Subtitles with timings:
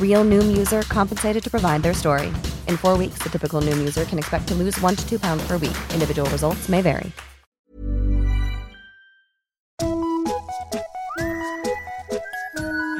[0.00, 2.32] Real Noom user compensated to provide their story.
[2.66, 5.46] In four weeks, the typical Noom user can expect to lose one to two pounds
[5.46, 5.76] per week.
[5.94, 7.12] Individual results may vary.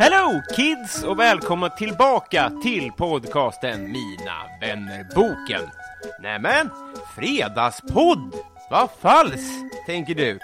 [0.00, 5.70] Hello kids och välkomna tillbaka till podcasten Mina vänner-boken.
[6.22, 6.70] Nämen,
[7.16, 8.34] fredagspodd!
[8.70, 10.38] Vad falskt, tänker du.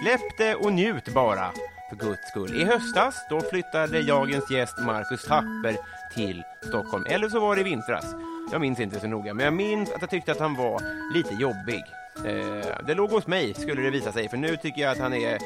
[0.00, 1.52] Släpp det och njut bara,
[1.88, 2.60] för guds skull.
[2.60, 5.76] I höstas, då flyttade jagens gäst Marcus Tapper
[6.14, 7.04] till Stockholm.
[7.08, 8.14] Eller så var det i vintras.
[8.52, 10.80] Jag minns inte så noga, men jag minns att jag tyckte att han var
[11.14, 11.84] lite jobbig.
[12.16, 15.14] Eh, det låg hos mig, skulle det visa sig, för nu tycker jag att han
[15.14, 15.38] är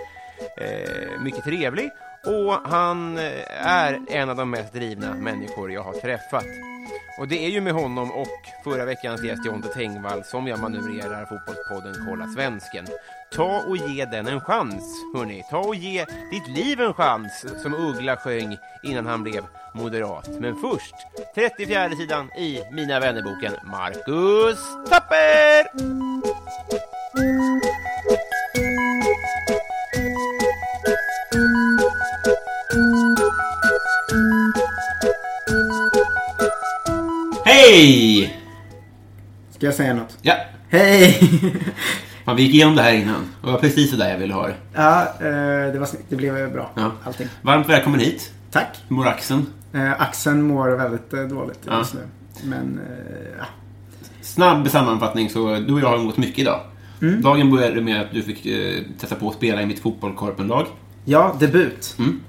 [0.56, 1.90] eh, mycket trevlig
[2.24, 6.44] och han eh, är en av de mest drivna människor jag har träffat.
[7.18, 11.26] Och det är ju med honom och förra veckans gäst Jonte Tengvall som jag manövrerar
[11.26, 12.86] fotbollspodden Kolla Svensken.
[13.34, 15.42] Ta och ge den en chans, hörni.
[15.50, 20.28] Ta och ge ditt liv en chans, som Uggla sjöng innan han blev moderat.
[20.40, 20.94] Men först,
[21.34, 25.68] 34 sidan i Mina vännerboken, Marcus Tapper!
[37.44, 38.40] Hej!
[39.50, 40.18] Ska jag säga något?
[40.22, 40.34] Ja,
[40.70, 41.20] Hej!
[42.28, 43.28] man, vi gick igenom det här innan.
[43.42, 44.54] Det var precis så där jag ville ha det.
[44.74, 46.04] ja, eh, det var snyggt.
[46.08, 46.70] Det blev bra.
[46.74, 46.92] Ja.
[47.04, 47.26] Allting.
[47.42, 48.32] Varmt välkommen hit.
[48.50, 48.76] Tack.
[48.88, 49.46] Hur mår axeln?
[49.72, 51.78] Eh, axeln mår väldigt eh, dåligt Ja.
[51.78, 52.00] just nu.
[52.44, 52.80] Men,
[53.38, 53.44] ja.
[54.22, 56.60] Snabb sammanfattning, så du och jag har umgåtts mycket idag.
[57.02, 57.22] Mm.
[57.22, 58.46] Dagen började med att du fick
[59.00, 60.66] testa på att spela i mitt fotbollskorpenlag.
[61.04, 61.96] ja, debut.
[61.98, 62.20] Mm.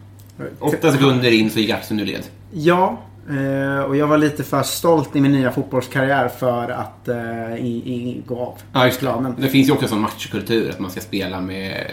[0.60, 2.24] Åtta sekunder in så gick axeln ur led.
[2.52, 3.00] Ja,
[3.30, 7.68] eh, och jag var lite för stolt i min nya fotbollskarriär för att eh, i,
[7.86, 9.06] i, gå av Ja, just det.
[9.06, 9.36] planen.
[9.40, 11.86] det finns ju också en sån matchkultur, att man ska spela med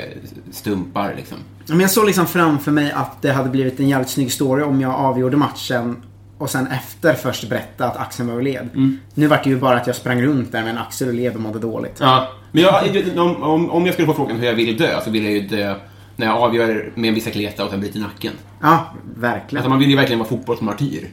[0.51, 1.39] stumpar liksom.
[1.67, 4.81] Men jag såg liksom framför mig att det hade blivit en jävligt snygg story om
[4.81, 5.97] jag avgjorde matchen
[6.39, 8.69] och sen efter först berätta att axeln var led.
[8.75, 8.99] Mm.
[9.15, 11.35] Nu var det ju bara att jag sprang runt där med en axel ur led
[11.35, 11.97] och mådde dåligt.
[12.01, 15.11] Ja, men jag, om, om, om jag skulle få frågan hur jag vill dö, så
[15.11, 15.75] vill jag ju dö
[16.17, 18.33] när jag avgör med en bicicleta och sen bryter nacken.
[18.63, 19.57] Ja, verkligen.
[19.61, 21.09] Alltså man vill ju verkligen vara fotbollsmartyr.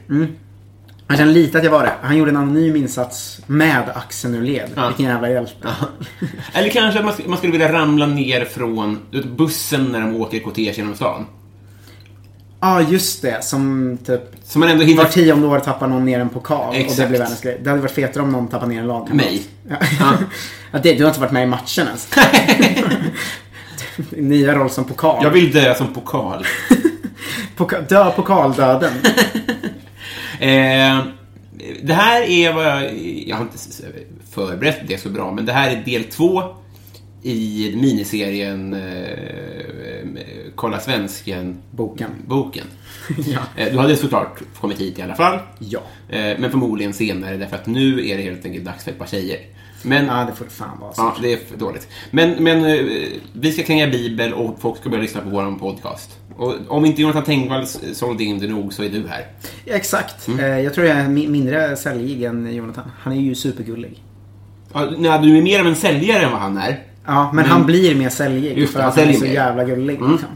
[1.08, 1.92] Jag känner lite att jag var det.
[2.02, 4.70] Han gjorde en anonym insats med axeln ur led.
[4.74, 4.88] Ja.
[4.88, 5.68] Vilken jävla hjälte.
[6.52, 10.16] Eller kanske att man, sk- man skulle vilja ramla ner från vet, bussen när de
[10.16, 11.26] åker kortege genom stan.
[12.60, 13.44] Ja, just det.
[13.44, 15.02] Som typ Så man ändå hinner...
[15.02, 16.68] var tionde år tappar någon ner en pokal.
[16.68, 16.96] Och Exakt.
[16.98, 17.60] det blev världens grej.
[17.64, 19.26] Det hade varit fetare om någon tappade ner en lagkamrat.
[19.26, 19.42] Mig.
[19.68, 19.76] Ja.
[20.00, 20.12] Ja.
[20.72, 22.08] ja, det, du har inte varit med i matchen ens.
[24.10, 25.24] Nya roll som pokal.
[25.24, 26.46] Jag vill dö som pokal.
[27.56, 28.92] Poka, dö pokaldöden.
[30.34, 31.02] Eh,
[31.82, 32.98] det här är vad jag...
[33.26, 33.58] Jag har inte
[34.30, 36.42] förberett det så bra, men det här är del två
[37.22, 39.54] i miniserien eh,
[40.54, 42.10] Kolla Svensken Boken.
[42.26, 42.66] boken.
[43.26, 43.40] ja.
[43.56, 45.38] Eh, du hade såklart kommit hit i alla fall.
[45.58, 45.82] Ja.
[46.08, 49.06] Eh, men förmodligen senare, därför att nu är det helt enkelt dags för ett par
[49.06, 49.38] tjejer.
[49.84, 50.92] Men, Ja, det får det fan vara.
[50.96, 51.88] Ja, det är för dåligt.
[52.10, 52.84] Men, men eh,
[53.32, 56.18] vi ska kränga Bibel och folk ska börja lyssna på vår podcast.
[56.36, 59.26] Och om inte Jonathan Tengvall sålde in det nog så är du här.
[59.64, 60.28] Ja, exakt.
[60.28, 60.40] Mm.
[60.40, 62.84] Eh, Jag tror jag är mi- mindre säljig än Jonathan.
[63.00, 64.02] Han är ju supergullig.
[64.72, 66.82] Ja, nej, du är mer av en säljare än vad han är.
[67.06, 68.58] Ja, men, Men- han blir mer säljig.
[68.58, 69.96] Just för att han är så jävla gullig.
[69.98, 70.12] Mm.
[70.12, 70.28] Liksom.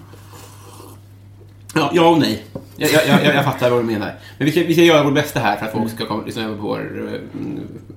[1.75, 2.45] Ja, ja och nej.
[2.77, 4.15] Jag, jag, jag, jag fattar vad du menar.
[4.39, 6.43] Men vi ska, vi ska göra vårt bästa här för att folk ska komma, lyssna
[6.45, 7.21] över på, vår, eh,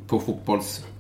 [0.08, 0.20] på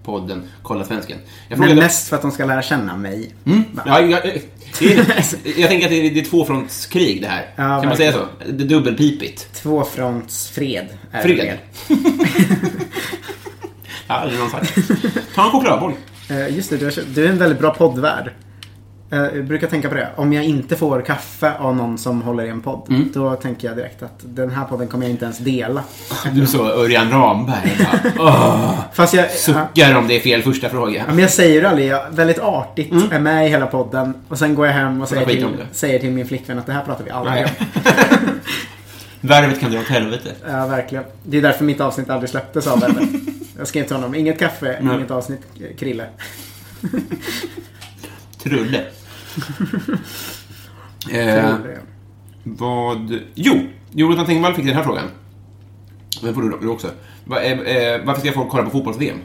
[0.03, 1.18] fotbollspodden Kolla Svensken.
[1.50, 3.33] Jag Men mest för att de ska lära känna mig.
[3.45, 3.63] Mm.
[3.86, 4.42] Ja, jag, jag,
[4.80, 5.06] det är,
[5.59, 7.45] jag tänker att det är, det är tvåfrontskrig det här.
[7.56, 8.13] Ja, kan man verkligen.
[8.13, 8.51] säga så?
[8.51, 9.53] Det är dubbelpipigt.
[9.53, 10.88] Tvåfrontsfred.
[11.12, 11.38] Är Fred.
[11.88, 11.98] det.
[14.07, 14.75] Ja, aldrig någon sagt.
[15.36, 15.94] Ta en chokladboll.
[16.30, 18.31] Eh, Just det, är, du är en väldigt bra poddvärd.
[19.12, 20.10] Eh, Jag brukar tänka på det.
[20.16, 22.86] Om jag inte får kaffe av någon som håller i en podd.
[22.90, 23.10] Mm.
[23.13, 25.84] Då tänker jag direkt att den här podden kommer jag inte ens dela.
[26.31, 27.78] Du så Örjan Ramberg.
[28.18, 31.04] Bara, Fast jag, ja, suckar om det är fel första fråga.
[31.08, 31.88] men jag säger det aldrig.
[31.88, 34.13] Jag är väldigt artigt är med i hela podden.
[34.28, 36.84] Och sen går jag hem och säger till, säger till min flickvän att det här
[36.84, 37.50] pratar vi aldrig om.
[39.22, 40.30] Värvet kan dra åt helvete.
[40.48, 41.04] Ja, verkligen.
[41.24, 43.08] Det är därför mitt avsnitt aldrig släpptes av henne.
[43.58, 44.96] Jag skrev till honom, inget kaffe, Nej.
[44.96, 45.42] inget avsnitt,
[45.80, 46.06] Krille.
[48.44, 48.81] Trulle.
[51.12, 51.56] Eh,
[52.44, 53.19] vad...
[53.36, 53.60] Jo!
[53.92, 55.06] Jonathan Tengvall fick den här frågan.
[56.22, 56.88] Den får du, du också.
[57.25, 59.18] Va, eh, eh, varför ska folk kolla på fotbolls-VM?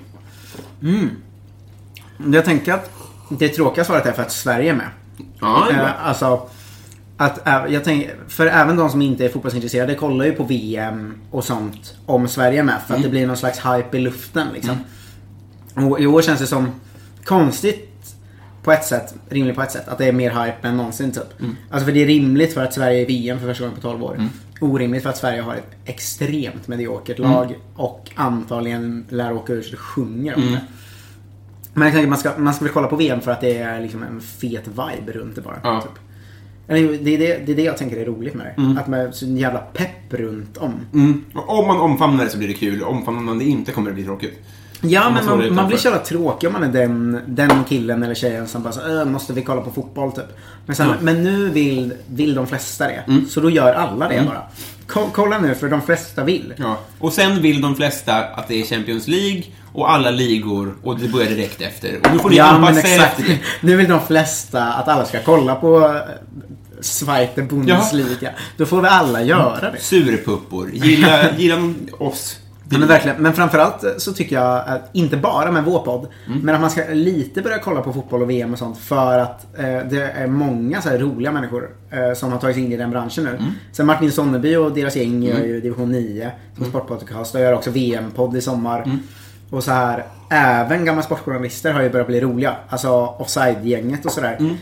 [2.32, 2.90] Jag tänker att
[3.28, 4.88] det tråkiga svaret är för att Sverige är med.
[5.40, 5.70] Ja.
[5.70, 6.48] Eh, alltså,
[7.16, 11.44] att, jag tänker, för även de som inte är fotbollsintresserade kollar ju på VM och
[11.44, 12.74] sånt om Sverige är med.
[12.86, 13.02] För att Mm.
[13.02, 14.76] det blir någon slags hype i luften liksom.
[15.74, 16.68] Och i år känns det som
[17.24, 17.85] konstigt
[18.66, 21.40] på ett sätt, rimligt på ett sätt, att det är mer hype än någonsin typ.
[21.40, 21.56] Mm.
[21.70, 24.02] Alltså för det är rimligt för att Sverige är VM för första gången på 12
[24.04, 24.28] år.
[24.60, 27.30] Orimligt för att Sverige har ett extremt mediokert Mm.
[27.30, 30.54] lag och antagligen lär åka ur så det sjunger om Mm.
[30.54, 30.60] det.
[31.74, 33.80] Men jag tänker man ska, man ska väl kolla på VM för att det är
[33.80, 35.60] liksom en fet vibe runt det bara.
[35.62, 35.80] Ja.
[35.80, 35.90] Typ.
[36.68, 38.62] Eller, det, är det, det är det jag tänker är roligt med det.
[38.62, 38.78] Mm.
[38.78, 40.72] Att man så jävla pepp runt om.
[40.94, 41.24] Mm.
[41.34, 42.82] Om man omfamnar det så blir det kul.
[42.82, 44.38] Omfamnar man det inte kommer det bli tråkigt.
[44.80, 48.14] Ja, men man, man blir så jävla tråkig om man är den, den killen eller
[48.14, 50.24] tjejen som bara så, "Äh, måste vi kolla på fotboll typ.
[50.66, 50.94] Men, sen, Ja.
[51.00, 53.04] men nu vill, vill de flesta det.
[53.28, 54.42] Så då gör alla det bara.
[54.86, 56.54] Ko- kolla nu, för de flesta vill.
[56.56, 56.78] Ja.
[56.98, 59.42] Och sen vill de flesta att det är Champions League
[59.72, 61.98] och alla ligor och det börjar direkt efter.
[62.04, 63.18] Och nu får ni Ja, anpassa er exakt.
[63.18, 63.38] efter det.
[63.60, 65.94] Nu vill de flesta att alla ska kolla på eh,
[66.80, 68.30] Zweite Bundesliga.
[68.56, 69.78] Då får vi alla göra det.
[69.80, 70.70] Surpuppor.
[70.72, 72.36] Gilla, gilla oss.
[72.70, 73.22] Ja, men verkligen.
[73.22, 76.40] Men framförallt så tycker jag att, inte bara med vår podd, Mm.
[76.40, 79.46] men att man ska lite börja kolla på fotboll och VM och sånt för att
[79.58, 82.90] eh, det är många så roliga människor eh, som har tagit sig in i den
[82.90, 83.30] branschen nu.
[83.30, 83.44] Mm.
[83.72, 87.70] Sen Martin Sonneby och deras gäng gör ju Division 9 som sportpodcast och gör också
[87.70, 88.82] VM-podd i sommar.
[88.82, 88.98] Mm.
[89.50, 92.56] Och så här, även gamla sportjournalister har ju börjat bli roliga.
[92.68, 94.36] Alltså Offside-gänget och sådär.
[94.40, 94.56] Mm.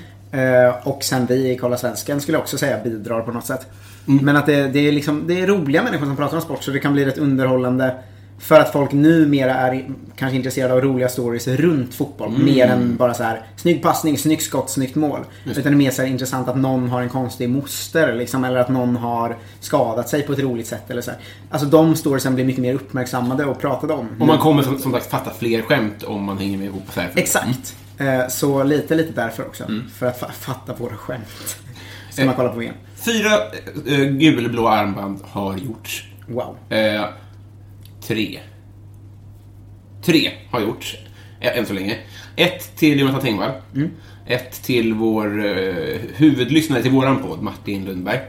[0.67, 3.67] Eh, och sen vi i Kolla Svensken skulle jag också säga bidrar på något sätt.
[4.09, 4.25] Mm.
[4.25, 6.71] Men att det, det, är liksom, det är roliga människor som pratar om sport så
[6.71, 7.95] det kan bli rätt underhållande.
[8.39, 12.29] För att folk numera är kanske intresserade av roliga stories runt fotboll.
[12.29, 12.45] Mm.
[12.45, 15.21] Mer än bara så här snygg passning, snyggt skott, snyggt mål.
[15.47, 18.15] Utan det är mer så här intressant att någon har en konstig moster.
[18.15, 20.91] Liksom, eller att någon har skadat sig på ett roligt sätt.
[20.91, 21.21] Eller så här.
[21.51, 24.09] Alltså de storiesen blir mycket mer uppmärksammade och pratade om.
[24.21, 27.01] Och man kommer som, som sagt fatta fler skämt om man hänger med ihop så
[27.01, 27.11] här.
[27.15, 27.77] Exakt.
[27.99, 29.65] Eh, Så lite, lite därför också.
[29.65, 29.85] Mm.
[29.95, 31.57] För att fa- fatta våra skämt.
[32.11, 32.75] Ska man kolla på VM.
[33.05, 33.31] Fyra
[33.87, 36.05] äh, gulblå armband har gjorts.
[36.29, 36.57] Wow.
[36.69, 37.05] Eh,
[38.03, 38.41] tre.
[40.05, 40.97] Tre har gjorts,
[41.41, 41.97] ä- än så länge.
[42.37, 43.53] Ett till Jonathan Tengvall.
[43.75, 43.91] Mm.
[44.27, 48.21] Ett till vår eh, huvudlyssnare till våran podd, Martin Lundberg.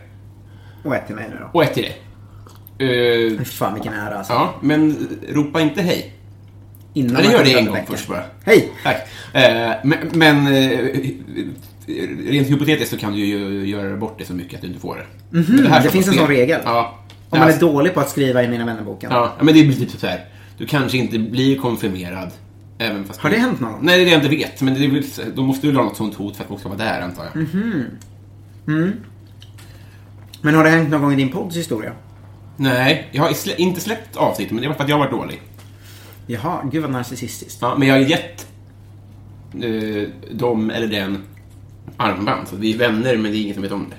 [0.84, 1.50] Och ett till mig nu då.
[1.54, 2.02] Och ett till dig.
[2.80, 4.34] Eh, Fy fan vilken ära alltså.
[4.34, 6.12] ja, men ropa inte hej.
[6.94, 8.24] Innan man gör det en gång först bara.
[8.46, 8.72] Hej!
[8.84, 8.98] Tack.
[9.34, 10.90] Eh, men men eh,
[12.28, 14.96] rent hypotetiskt så kan du ju göra bort det så mycket att du inte får
[14.96, 15.02] det.
[15.38, 16.62] Här Mhm, det ska finns en sån regel.
[16.66, 16.96] Ja.
[17.30, 19.12] Om man är Alltså, dålig på att skriva i Mina vännerboken.
[19.14, 20.26] Ja, men det blir typ så här.
[20.58, 22.32] Du kanske inte blir konfirmerad.
[22.78, 23.74] Även fast Har du- det hänt någon?
[23.82, 24.62] Nej, det är det jag inte vet.
[24.62, 26.80] Men det är då måste du ha något sånt hot för att folk ska vara
[26.80, 27.44] där, antar jag.
[28.68, 28.94] Mhm.
[30.42, 31.92] Men har det hänt någon gång i din podds historia?
[32.58, 35.12] Nej, jag har slä, inte släppt avsnitt, men det var för att jag har varit
[35.20, 35.42] dålig.
[36.28, 37.58] Jaha, gud vad narcissistiskt.
[37.62, 38.48] Ja, men jag har gett
[39.64, 41.18] eh, dem eller den
[41.98, 42.48] armband.
[42.48, 43.96] Så vi är vänner, men det är ingen som vet om det.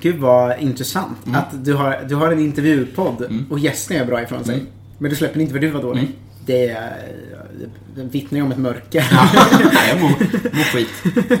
[0.00, 1.26] Gud vad intressant.
[1.26, 1.38] Mm.
[1.38, 4.54] Att du har, du har en intervjupodd och gästen gör bra ifrån sig.
[4.54, 4.66] Mm.
[4.98, 6.08] Men du släpper inte för du var dålig.
[6.46, 6.92] Det är
[7.96, 9.06] det vittnar ju om ett mörker.
[9.74, 10.08] Nej, jag mår,
[10.56, 10.88] mår skit.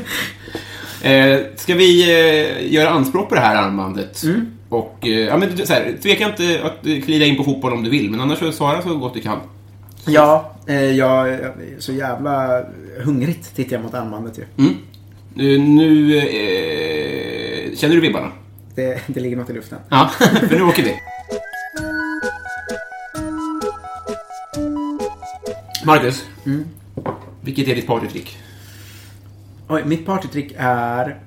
[1.02, 4.22] Eh, ska vi eh, göra anspråk på det här armbandet?
[4.68, 7.82] Och, eh, ja, men, du- så här, tveka inte att klida in på fotboll om
[7.84, 9.38] du vill, men annars så svara så gott du kan.
[10.06, 12.62] ja, eh, jag jag är så jävla
[13.04, 14.44] hungrigt tittar jag mot armbandet ju.
[15.36, 15.54] Mm.
[15.54, 18.32] Eh, nu eh, känner du vibbarna?
[18.74, 19.78] Det, det ligger något i luften.
[19.88, 20.10] Ja,
[20.48, 20.94] för nu åker vi.
[25.86, 26.24] Marcus,
[27.40, 28.38] vilket är ditt partytrick?
[29.68, 31.20] Oj, mitt partytrick är...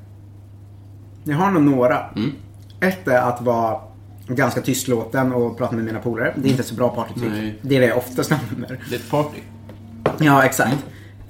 [1.23, 2.09] Jag har nog några.
[2.15, 2.31] Mm.
[2.79, 3.81] Ett är att vara
[4.27, 6.33] ganska tystlåten och prata med mina polare.
[6.37, 7.31] Det är inte så bra partytrick.
[7.31, 7.59] Nej.
[7.61, 8.79] Det är det jag oftast använder.
[8.89, 9.39] Det är ett party.
[10.19, 10.77] Ja, exakt.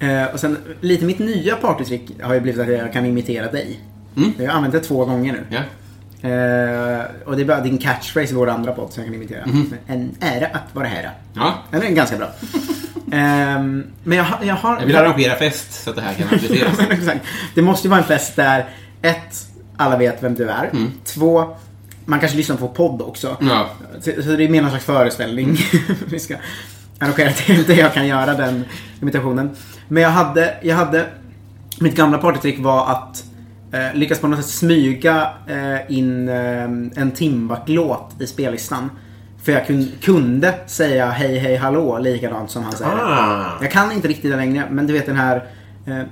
[0.02, 3.80] Eh, och sen lite mitt nya partytrick har ju blivit att jag kan imitera dig.
[4.16, 4.32] Mm.
[4.38, 5.44] Jag har använt det två gånger nu.
[5.48, 5.62] Ja.
[6.28, 9.44] Eh, och det är bara din catchphrase i vår andra podd som jag kan imitera.
[9.86, 11.10] En ära att vara här.
[11.34, 11.54] Ja.
[11.70, 12.28] Den är ganska bra.
[13.12, 14.78] Ehm, men jag, jag har...
[14.78, 16.78] Jag vill arrangera fest så att det här kan appliceras.
[16.78, 17.20] Men exakt.
[17.54, 18.68] Det måste ju vara en fest där
[19.02, 20.70] ett, alla vet vem du är.
[21.04, 21.56] Två,
[22.04, 23.36] man kanske lyssnar på podd också.
[23.40, 23.70] Ja.
[24.00, 25.58] Så, så det är mer någon slags föreställning.
[26.06, 26.36] Vi ska
[26.98, 28.64] arrangera till där jag kan göra den
[29.02, 29.56] imitationen.
[29.92, 31.06] Men jag hade, jag hade
[31.80, 33.24] mitt gamla partytrick var att
[33.72, 36.62] eh, lyckas på något sätt smyga eh, in eh,
[37.02, 38.90] en Timbuk-låt i spellistan.
[39.44, 42.92] För jag kun, kunde säga hej hej hallå likadant som han säger.
[42.92, 43.58] Ah.
[43.60, 45.36] Jag kan inte riktigt det längre, men du vet den här...
[45.86, 46.02] Eh,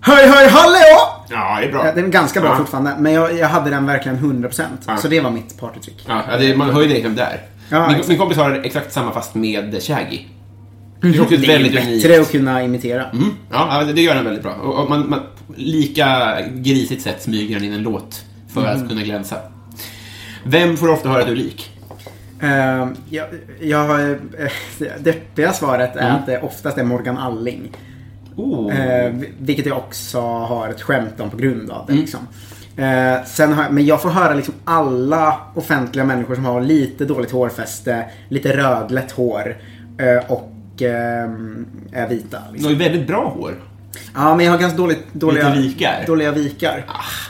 [0.00, 1.24] Höj höj hallå!
[1.28, 1.92] Ja, det är bra.
[1.94, 2.56] Den är ganska bra Ja.
[2.56, 4.62] fortfarande, men jag, jag hade den verkligen 100%.
[4.86, 4.96] Ja.
[4.96, 6.04] Så det var mitt partytrick.
[6.08, 7.40] Ja, det, man hör ju det är.
[7.70, 10.20] Ja, min, min kompis har exakt samma fast med Shaggy.
[11.00, 12.20] Det är också ett Det är väldigt bättre unikt.
[12.20, 13.04] att kunna imitera.
[13.10, 13.30] Mm.
[13.50, 14.52] Ja, det gör den väldigt bra.
[14.54, 15.20] Och, och man, man,
[15.56, 18.24] lika grisigt sätt smyger den in en låt
[18.54, 18.82] för Mm.
[18.82, 19.36] att kunna glänsa.
[20.44, 21.70] Vem får ofta höra att du är lik?
[22.42, 23.26] Uh, jag,
[23.60, 24.16] jag, eh,
[24.78, 26.14] det deppiga svaret är Mm.
[26.16, 27.72] att det oftast är Morgan Alling.
[28.36, 28.80] Oh.
[28.80, 31.92] Eh, vilket jag också har ett skämt om på grund av det.
[31.92, 32.02] Mm.
[32.04, 32.20] Liksom.
[32.84, 37.30] Eh, sen har, men jag får höra liksom alla offentliga människor som har lite dåligt
[37.30, 39.56] hårfäste, lite rödlätt hår
[39.98, 40.30] eh,
[40.78, 42.38] och ehm, är vita.
[42.46, 42.64] Du Liksom.
[42.64, 43.54] har ju väldigt bra hår.
[44.14, 46.04] Ja, men jag har ganska dåligt, dåliga Lite vikar.
[46.06, 46.84] Dåliga vikar.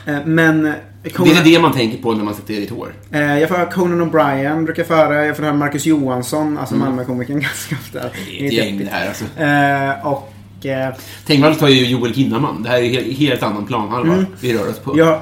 [0.07, 2.95] Eh, men eh, Det Conan, är det man tänker på när man sätter ditt hår.
[3.13, 5.27] eh, jag får höra Conan O'Brien, brukar jag få höra.
[5.27, 8.01] Jag får höra Marcus Johansson, alltså Malmökomikern ganska ofta.
[8.01, 8.13] Mm.
[8.29, 9.25] Det är ett gäng det här alltså.
[9.43, 10.95] Eh, och eh,
[11.27, 12.63] Tengvall tar ju Joel Kinnaman.
[12.63, 14.93] Det här är helt, helt annan planhalva vi rör oss på.
[14.93, 15.07] Mm.
[15.07, 15.21] jag,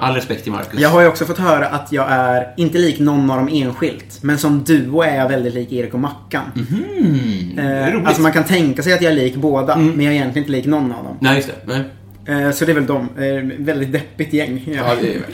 [0.00, 0.80] All respekt till Marcus.
[0.80, 4.18] jag har ju också fått höra att jag är inte lik någon av dem enskilt.
[4.22, 6.42] Men som duo är jag väldigt lik Erik och Mackan.
[6.56, 10.16] Mm, Eh, alltså man kan tänka sig att jag är lik båda, men jag är
[10.18, 11.16] egentligen inte lik någon av dem.
[11.20, 11.82] Nej, just det.
[12.26, 12.44] Nej.
[12.44, 12.96] Eh, så det är väl de.
[13.18, 14.62] Eh, väldigt deppigt gäng.
[14.66, 15.30] Ja, det är väl.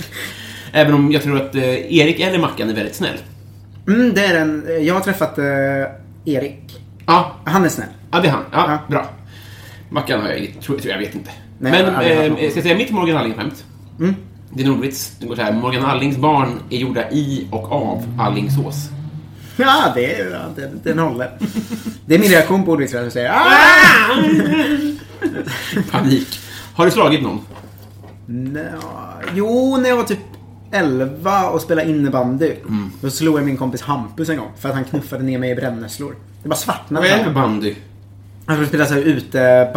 [0.72, 1.62] Även om jag tror att eh,
[1.98, 3.16] Erik eller Mackan är väldigt snäll.
[3.88, 4.66] Mm, det är den.
[4.80, 5.44] Jag har träffat eh,
[6.24, 6.80] Erik.
[7.06, 7.88] Ja, Han är snäll.
[8.12, 8.44] ja det är han.
[8.52, 8.78] Ja, Ja.
[8.88, 9.06] bra.
[9.90, 11.30] Mackan har jag inget, tror, tror jag vet inte.
[11.58, 12.38] Nej, jag Men eh, något.
[12.38, 13.64] ska jag säga mitt Morgan Alling-skämt?
[13.98, 14.14] Mm.
[14.56, 15.12] Det är en ordvits.
[15.20, 15.52] Det går så här.
[15.52, 18.88] Morgan Allings barn är gjorda i och av Allingsås.
[19.56, 21.38] Ja, det är, ja, den, den håller.
[22.06, 23.02] Det är min reaktion på ordvitsar.
[23.02, 23.42] Jag säger ah!
[25.90, 26.40] Panik.
[26.74, 27.40] Har du slagit någon?
[28.26, 28.60] Nå,
[29.34, 30.18] jo, när jag var typ
[30.70, 32.52] 11 och spelade innebandy.
[32.68, 32.92] Mm.
[33.00, 34.50] Då slog jag min kompis Hampus en gång.
[34.58, 36.16] För att han knuffade ner mig i brännässlor.
[36.42, 37.08] Det bara svartnade.
[37.08, 37.74] Vad är det bandy?
[38.46, 39.02] Han skulle spela så här.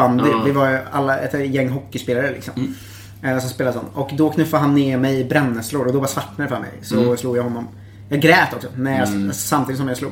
[0.06, 0.46] Mm.
[0.46, 2.54] Vi var alla ett gäng hockeyspelare liksom.
[2.58, 2.89] Eh,
[3.22, 3.88] Som spelade sånt.
[3.94, 6.70] Och då knuffade han ner mig i brännässlor och då bara svartnade för mig.
[6.82, 7.18] Så Mm.
[7.18, 7.68] slog jag honom.
[8.10, 10.12] Jag grät också när jag, samtidigt som jag slog.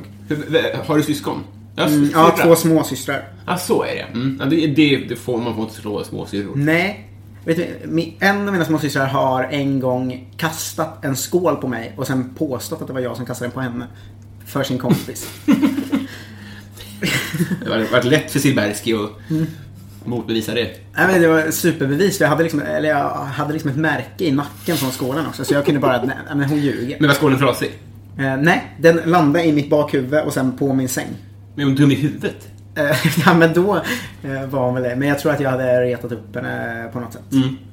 [0.85, 1.43] Har du syskon?
[1.75, 3.29] Ja, Mm, ja, två småsystrar.
[3.45, 4.01] Ja, så är det.
[4.13, 4.37] Mm.
[4.39, 6.55] Ja, det, det, det får man får inte slå småsyrror.
[6.55, 7.03] Nej.
[7.45, 7.67] Vet du,
[8.19, 12.81] en av mina småsystrar har en gång kastat en skål på mig och sen påstått
[12.81, 13.87] att det var jag som kastade den på henne.
[14.45, 15.29] För sin kompis.
[17.65, 19.47] Det har varit lätt för Silbersky att Mm.
[20.07, 20.69] Motbevisa det.
[20.95, 22.19] Nej, men det var superbevis.
[22.21, 25.45] Jag hade, liksom, eller jag hade liksom ett märke i nacken från skålen också.
[25.45, 26.97] Så jag kunde bara, nej men hon ljuger.
[26.99, 27.71] Men var skålen trasig?
[28.19, 31.07] Eh, nej, den landade i mitt bakhuvud och sen på min säng.
[31.55, 32.47] Men hon dum i huvudet?
[32.75, 32.95] Eh,
[33.25, 33.75] ja men då
[34.23, 34.95] eh, var hon väl det.
[34.95, 37.21] Men jag tror att jag hade retat upp henne på något sätt.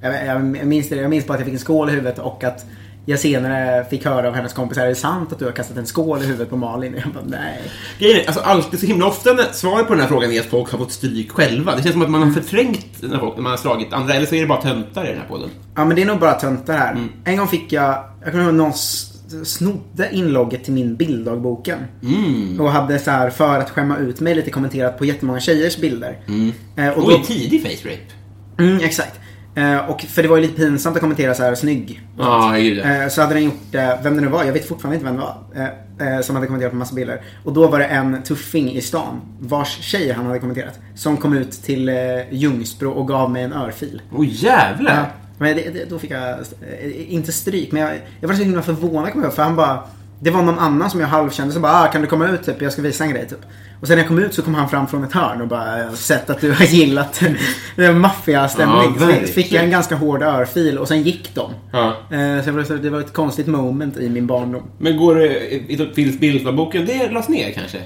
[0.00, 2.18] Jag, jag, jag, minns det, jag minns bara att jag fick en skål i huvudet
[2.18, 2.66] och att
[3.06, 5.86] jag senare fick höra av hennes kompisar, är det sant att du har kastat en
[5.86, 6.94] skål i huvudet på Malin?
[7.04, 7.62] Jag bara, nej.
[7.98, 10.70] Grejen är, alltså alltid så himla ofta svaret på den här frågan är att folk
[10.70, 11.76] har fått stryk själva.
[11.76, 14.26] Det känns som att man har förträngt när, folk, när man har slagit andra, eller
[14.26, 15.50] så är det bara töntar i den här podden.
[15.74, 16.92] Ja men det är nog bara töntar här.
[16.92, 17.08] Mm.
[17.24, 18.72] En gång fick jag, jag kommer ihåg någon
[19.44, 21.78] snodde inlogget till min bilddagboken.
[22.02, 22.60] Mm.
[22.60, 26.18] Och hade så här för att skämma ut mig lite kommenterat på jättemånga tjejers bilder.
[26.76, 28.12] Eh, och Oj, då, tidig face rape.
[28.62, 29.20] mm, exakt.
[29.54, 32.00] Eh, och för det var ju lite pinsamt att kommentera så här snygg.
[32.18, 32.58] Ja.
[32.58, 35.16] Eh, så hade den gjort det, vem det nu var, jag vet fortfarande inte vem
[35.16, 35.36] det var.
[35.54, 37.20] Eh, eh, som hade kommenterat på massa bilder.
[37.44, 40.78] Och då var det en tuffing i stan, vars tjej han hade kommenterat.
[40.94, 41.94] Som kom ut till eh,
[42.30, 44.02] Ljungsbro och gav mig en örfil.
[44.12, 44.94] Oj, jävlar!
[44.94, 45.06] Ja,
[45.38, 48.62] men det, det, då fick jag, eh, inte stryk, men jag, jag var så himla
[48.62, 49.82] förvånad kommer jag för han bara
[50.24, 52.62] det var någon annan som jag halvkände som bara ah, kan du komma ut typ,
[52.62, 53.38] jag ska visa en grej typ.
[53.80, 55.78] Och sen när jag kom ut så kom han fram från ett hörn och bara
[55.78, 57.22] "Jag har sett att du har gillat
[57.94, 58.96] maffiastämning.
[59.00, 61.50] Ja, så fick jag en ganska hård örfil och sen gick de.
[61.72, 61.86] Ja.
[62.16, 64.62] Eh, Så det var ett konstigt moment i min barndom.
[64.78, 67.78] Men går det, finns bildboken, det lades ner kanske?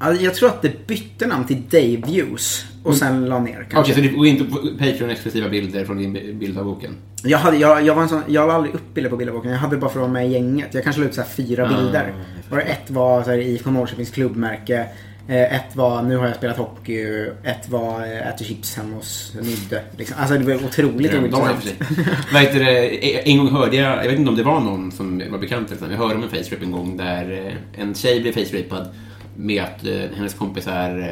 [0.00, 3.94] Alltså, Jag tror att det bytte namn till Dayviews och sen la ner Okej, kanske.
[3.94, 6.94] så det går inte på Patreon-exklusiva bilder från din bild av boken?
[7.24, 9.50] Jag, hade, jag, jag, var en sån, jag la aldrig upp bilder på bilderboken.
[9.50, 10.74] Jag hade bara för att vara med i gänget.
[10.74, 12.12] Jag kanske la ut så fyra Ah, bilder.
[12.50, 14.86] Det ett var så här, IFK Norrköpings klubbmärke.
[15.28, 17.26] Eh, Ett var nu har jag spelat hockey.
[17.44, 19.82] Ett var eh, äter chips hemma hos Nudde.
[19.96, 20.16] Liksom.
[20.20, 21.20] Alltså det var otroligt och.
[22.32, 23.28] Vad heter det?
[23.30, 25.84] En gång hörde jag, jag vet inte om det var någon som var bekant, så,
[25.90, 28.88] jag hörde om en face rape en gång där eh, en tjej blev face rapad
[29.36, 31.10] med att hennes kompisar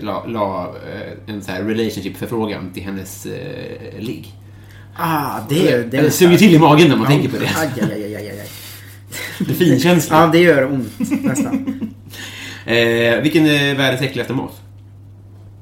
[0.00, 0.74] la, la
[1.26, 3.26] en så här relationship-förfrågan till hennes
[3.98, 4.34] ligg.
[4.98, 7.50] Ah, det, det Det suger till i magen när man tänker på det.
[7.56, 8.48] Aj, aj, aj, aj, aj.
[9.38, 10.12] Det är finkänsligt.
[10.12, 11.80] Ja, det gör ont nästan.
[12.66, 14.60] Eh, vilken är världens äckligaste mat?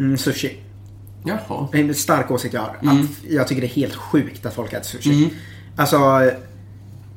[0.01, 0.57] Mm, sushi.
[1.25, 1.69] Jaha.
[1.73, 2.77] En stark åsikt jag har.
[2.83, 3.01] Mm.
[3.01, 5.31] Att jag tycker det är helt sjukt att folk äter sushi.
[5.77, 6.31] Alltså,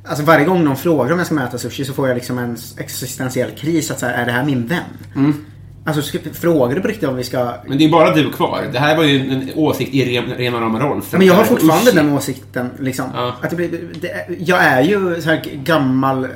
[0.05, 2.57] alltså varje gång någon frågar om jag ska äta sushi så får jag liksom en
[2.77, 3.91] existentiell kris.
[3.91, 4.83] Att så här, är det här min vän?
[5.15, 5.45] Mm.
[5.87, 7.53] Alltså, ska, frågar du på riktigt om vi ska...
[7.67, 8.63] Men det är bara du kvar.
[8.71, 11.05] Det här var ju en, åsikt i ren, rena rama Rolf.
[11.11, 12.69] Men jag har fortfarande den åsikten.
[12.79, 13.05] Liksom.
[13.13, 13.35] Ja.
[13.41, 13.69] Att det blir,
[14.01, 16.27] det, jag är ju så här gammal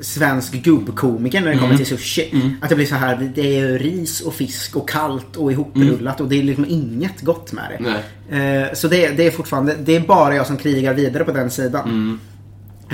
[0.00, 1.64] svensk gubbkomiker när det Mm.
[1.64, 2.54] kommer till sushi.
[2.62, 6.28] Att det blir så här, det är ris och fisk och kallt och ihoprullat och
[6.28, 7.76] det är liksom inget gott med det.
[7.88, 7.92] Mm.
[8.30, 8.62] Nej.
[8.62, 11.50] Eh, så det, det är fortfarande, det är bara jag som krigar vidare på den
[11.50, 11.84] sidan.
[11.88, 12.20] Mm.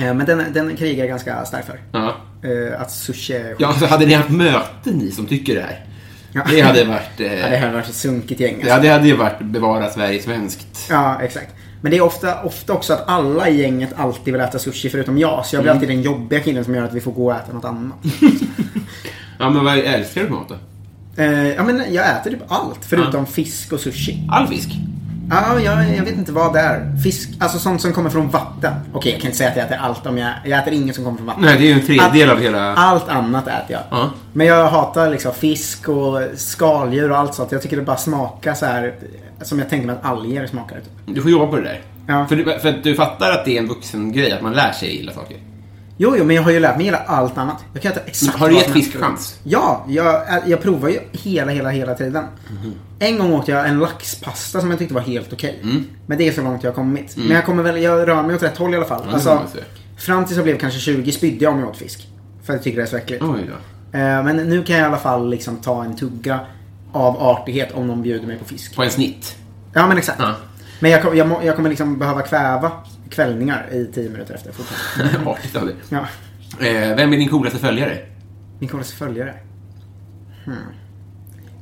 [0.09, 1.79] Eh, men den, den krigar jag ganska starkt för.
[1.91, 2.15] Ja.
[2.43, 3.55] Eh, att sushi är skit.
[3.59, 5.85] Ja, alltså, hade ni haft möten ni som tycker det här?
[6.33, 6.41] Ja.
[6.49, 7.19] Det hade varit...
[7.19, 8.53] Eh, Ja, det har varit ett sunkigt gäng.
[8.53, 8.69] alltså.
[8.69, 10.87] ja, det hade ju varit bevara Sverige svenskt.
[10.89, 11.51] Ja, exakt.
[11.81, 15.17] Men det är ofta, ofta också att alla i gänget alltid vill äta sushi förutom
[15.17, 15.45] jag.
[15.45, 15.77] Så jag blir Mm.
[15.81, 17.97] alltid den jobbiga killen som gör att vi får gå och äta något annat.
[19.39, 20.55] Ja, men vad älskar du för mat då?
[21.23, 24.27] Eh, ja, men jag äter typ allt förutom fisk och sushi.
[24.31, 24.69] All fisk?
[25.29, 26.95] Ja, jag, jag vet inte vad det är.
[27.03, 28.73] Fisk, alltså sånt som kommer från vatten.
[28.93, 30.33] Okej, jag kan inte säga att jag äter allt om jag...
[30.45, 31.43] Jag äter inget som kommer från vatten.
[31.43, 32.75] Nej, det är ju en tredjedel av hela...
[32.75, 33.81] Allt annat äter jag.
[33.89, 34.09] Ja.
[34.33, 37.51] Men jag hatar liksom fisk och skaldjur och allt sånt.
[37.51, 38.93] Jag tycker det bara smakar så här
[39.41, 40.75] som jag tänker mig att alger smakar.
[40.75, 41.15] Typ.
[41.15, 41.81] Du får jobba på det där.
[42.07, 42.27] Ja.
[42.27, 44.95] För, för att du fattar att det är en vuxen grej att man lär sig
[44.95, 45.37] gilla saker.
[46.03, 47.65] Jo, jo, men jag har ju lärt mig gilla allt annat.
[47.73, 49.39] Jag kan äta exakt Har du gett fisk chans?
[49.43, 52.23] Ja, jag, jag provar ju hela, hela, hela tiden.
[52.49, 52.73] Mhm.
[52.99, 55.59] En gång åt jag en laxpasta som jag tyckte var helt okej.
[55.63, 55.85] Mm.
[56.05, 57.17] Men det är så långt jag har kommit.
[57.17, 59.03] Men jag kommer väl, jag rör mig åt rätt håll i alla fall.
[59.07, 59.41] Ja, alltså,
[59.97, 62.07] fram tills jag blev kanske 20 spydde jag om jag åt fisk.
[62.43, 63.23] För jag tycker det är så äckligt.
[63.23, 63.97] Oj då.
[63.97, 66.39] Eh, Men nu kan jag i alla fall liksom ta en tugga
[66.91, 68.75] av artighet om någon bjuder mig på fisk.
[68.75, 69.35] På en snitt.
[69.73, 70.19] Ja men exakt.
[70.19, 70.35] Ja.
[70.79, 72.71] Men jag, jag, jag kommer liksom behöva kväva
[73.13, 74.51] kvällningar i 10 minuter efter.
[75.25, 75.75] Artigt av dig.
[75.89, 75.99] Ja.
[76.67, 77.97] Eh, vem är din coolaste följare?
[78.59, 79.33] Min coolaste följare?
[80.45, 80.55] Hmm.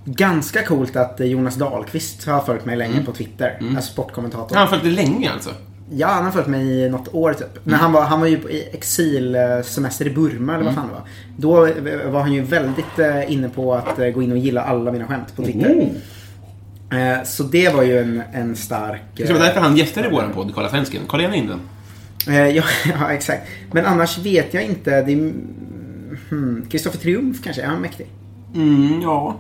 [0.06, 3.62] Ganska coolt att eh, Jonas Dahlqvist har följt mig länge på Twitter.
[3.76, 4.56] Alltså sportkommentator.
[4.56, 5.50] Han har följt dig länge alltså?
[5.94, 7.60] Ja, han har följt mig i något år typ.
[7.64, 11.04] Men han var, han var ju på- exilsemester i Burma eller vad fan det var.
[11.38, 14.62] Då eh, var han ju väldigt eh, inne på att eh, gå in och gilla
[14.62, 15.90] alla mina skämt på Twitter.
[16.92, 19.02] Eh, Så det var ju en, en stark...
[19.16, 21.02] Det var därför han gästade vår podd, Kolla Svensken.
[21.08, 21.60] Kolla gärna in den.
[22.36, 22.64] Eh, ja,
[23.00, 23.48] ja, exakt.
[23.72, 24.92] Men annars vet jag inte.
[24.92, 25.04] Är...
[26.30, 27.62] hmm, Kristoffer Triumf kanske?
[27.62, 28.08] Är han mäktig?
[28.56, 29.40] Mm, ja.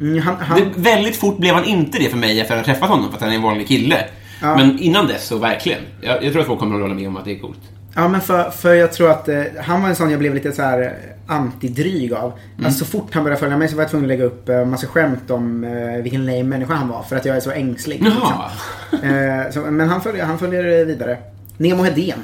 [0.00, 2.74] Mm, han, han, Det, väldigt fort blev han inte det för mig efter att ha
[2.74, 4.04] träffat honom, för att han är en vanlig kille.
[4.42, 4.56] Ja.
[4.56, 5.80] Men innan dess så verkligen.
[6.00, 7.60] Jag, jag tror att folk kommer att hålla med om att det är coolt.
[7.94, 10.52] Ja men för, för jag tror att eh, han var en sån jag blev lite
[10.52, 10.90] så här eh,
[11.26, 12.32] antidryg av.
[12.54, 12.66] Mm.
[12.66, 14.64] Alltså så fort han började följa mig så var jag tvungen att lägga upp eh,
[14.64, 17.02] massa skämt om eh, vilken lame människa han var.
[17.02, 18.02] För att jag är så ängslig.
[18.04, 18.50] Jaha.
[18.92, 19.10] Liksom.
[19.10, 21.18] Eh, så, men han följer, han följer vidare.
[21.56, 22.18] Nemo Hedén.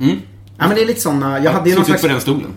[0.00, 0.16] Mm.
[0.58, 2.02] Ja men det är lite såna, jag hade ju någon slags...
[2.02, 2.54] på den stolen.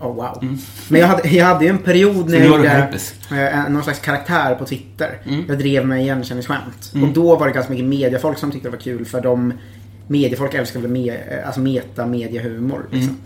[0.00, 0.58] Oh, wow.
[0.88, 2.88] Men jag hade, jag hade ju en period när jag gjorde
[3.30, 5.18] eh, någon slags karaktär på Twitter.
[5.24, 5.44] Mm.
[5.48, 6.92] Jag drev med igenkänningsskämt.
[7.02, 9.52] Och då var det ganska mycket mediefolk som tyckte det var kul för de
[10.08, 12.86] mediefolk älskar väl me, eh, alltså meta mediehumor.
[12.92, 13.16] Liksom.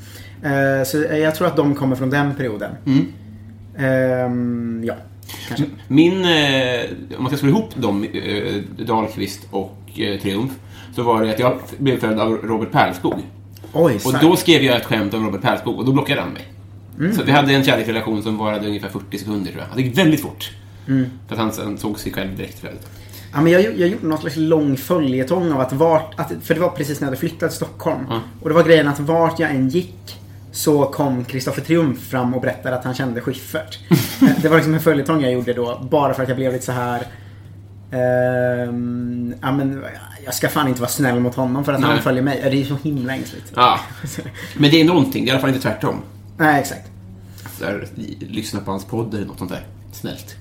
[0.43, 0.79] Mm.
[0.81, 2.71] Eh, så jag tror att de kommer från den perioden.
[3.79, 4.95] Ehm, ja,
[5.49, 5.67] kanske.
[5.89, 6.81] Min, eh,
[7.17, 10.53] om man ska slå ihop dem, eh, Dahlqvist och eh, Triumf,
[10.97, 13.15] så var det att jag blev född av Robert Perlskog.
[13.73, 16.43] Oj, Och då skrev jag ett skämt om Robert Perlskog och då blockade han mig.
[17.17, 19.77] Så vi hade en kärleksrelation som varade ungefär 40 sekunder tror jag.
[19.77, 20.51] Det gick väldigt fort.
[21.29, 22.87] För att han såg sig själv direkt flödet.
[23.33, 26.61] Ja, men jag, jag gjorde något slags lång följetong av att vart, att, för det
[26.61, 28.07] var precis när jag hade flyttat till Stockholm.
[28.43, 30.21] Och det var grejen att vart jag än gick
[30.53, 33.79] så kom Kristoffer Triumf fram och berättade att han kände Schyffert.
[34.23, 36.65] Eh, det var liksom en följetong jag gjorde då, bara för att jag blev lite
[36.65, 37.07] så här.
[37.91, 39.85] ehm, ja, men,
[40.25, 41.91] jag ska fan inte vara snäll mot honom för att Nej.
[41.91, 42.41] han följer mig.
[42.51, 43.53] Det är så himla ängsligt.
[43.55, 43.81] Ja.
[44.57, 45.97] Men det är någonting, det är i alla fall inte tvärtom.
[46.37, 46.91] Nej, exakt.
[47.59, 47.89] Där,
[48.21, 49.67] lyssna på hans podd eller något sånt där.
[49.93, 50.37] Snällt.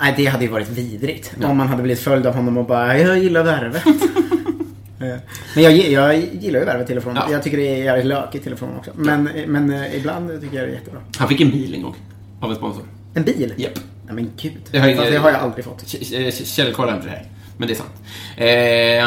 [0.00, 1.32] Nej, det hade ju varit vidrigt.
[1.44, 3.82] Om man hade blivit följd av honom och bara Jag gillar värvet.
[5.02, 5.16] Eh,
[5.54, 7.12] men jag, jag gillar ju värvet telefon.
[7.16, 7.32] Ja.
[7.32, 8.90] Jag tycker det är jävligt lökigt telefon också.
[8.94, 11.00] Men, men eh, ibland tycker jag det är jättebra.
[11.16, 11.94] Han fick en bil en gång.
[12.40, 12.84] Av en sponsor.
[13.14, 13.54] En bil?
[13.56, 13.78] Japp.
[14.06, 14.52] Nej men gud.
[14.70, 15.84] Det har, Fast det har jag aldrig fått.
[16.46, 17.26] Källkolla inte det här.
[17.56, 17.92] Men det är sant.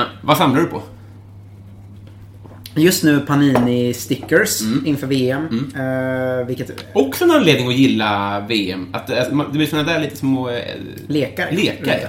[0.10, 0.82] Eh, vad samlar du på?
[2.76, 4.86] Just nu Panini stickers Mm.
[4.86, 5.72] inför VM.
[5.76, 8.88] Eh, vilket Också en anledning att gilla VM.
[8.94, 10.50] Att man- det blir såna där lite små...
[10.50, 10.56] eh,
[11.08, 11.52] lekar.
[11.52, 12.08] Lekar, ja.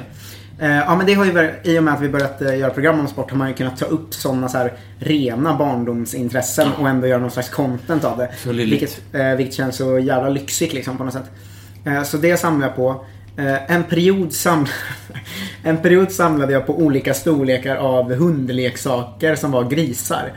[0.67, 3.01] Eh, ja men det har ju i och med att vi börjat eh, göra program
[3.01, 7.07] om sport har man ju kunnat ta upp sådana så här rena barndomsintressen och ändå
[7.07, 8.31] göra någon slags content av det.
[8.81, 11.31] Vilket, eh, vilket känns så jävla lyxigt liksom på något sätt.
[12.07, 13.05] Så det samlar jag på.
[13.69, 14.33] En, period
[15.65, 20.33] en period samlade jag på olika storlekar av hundleksaker som var grisar.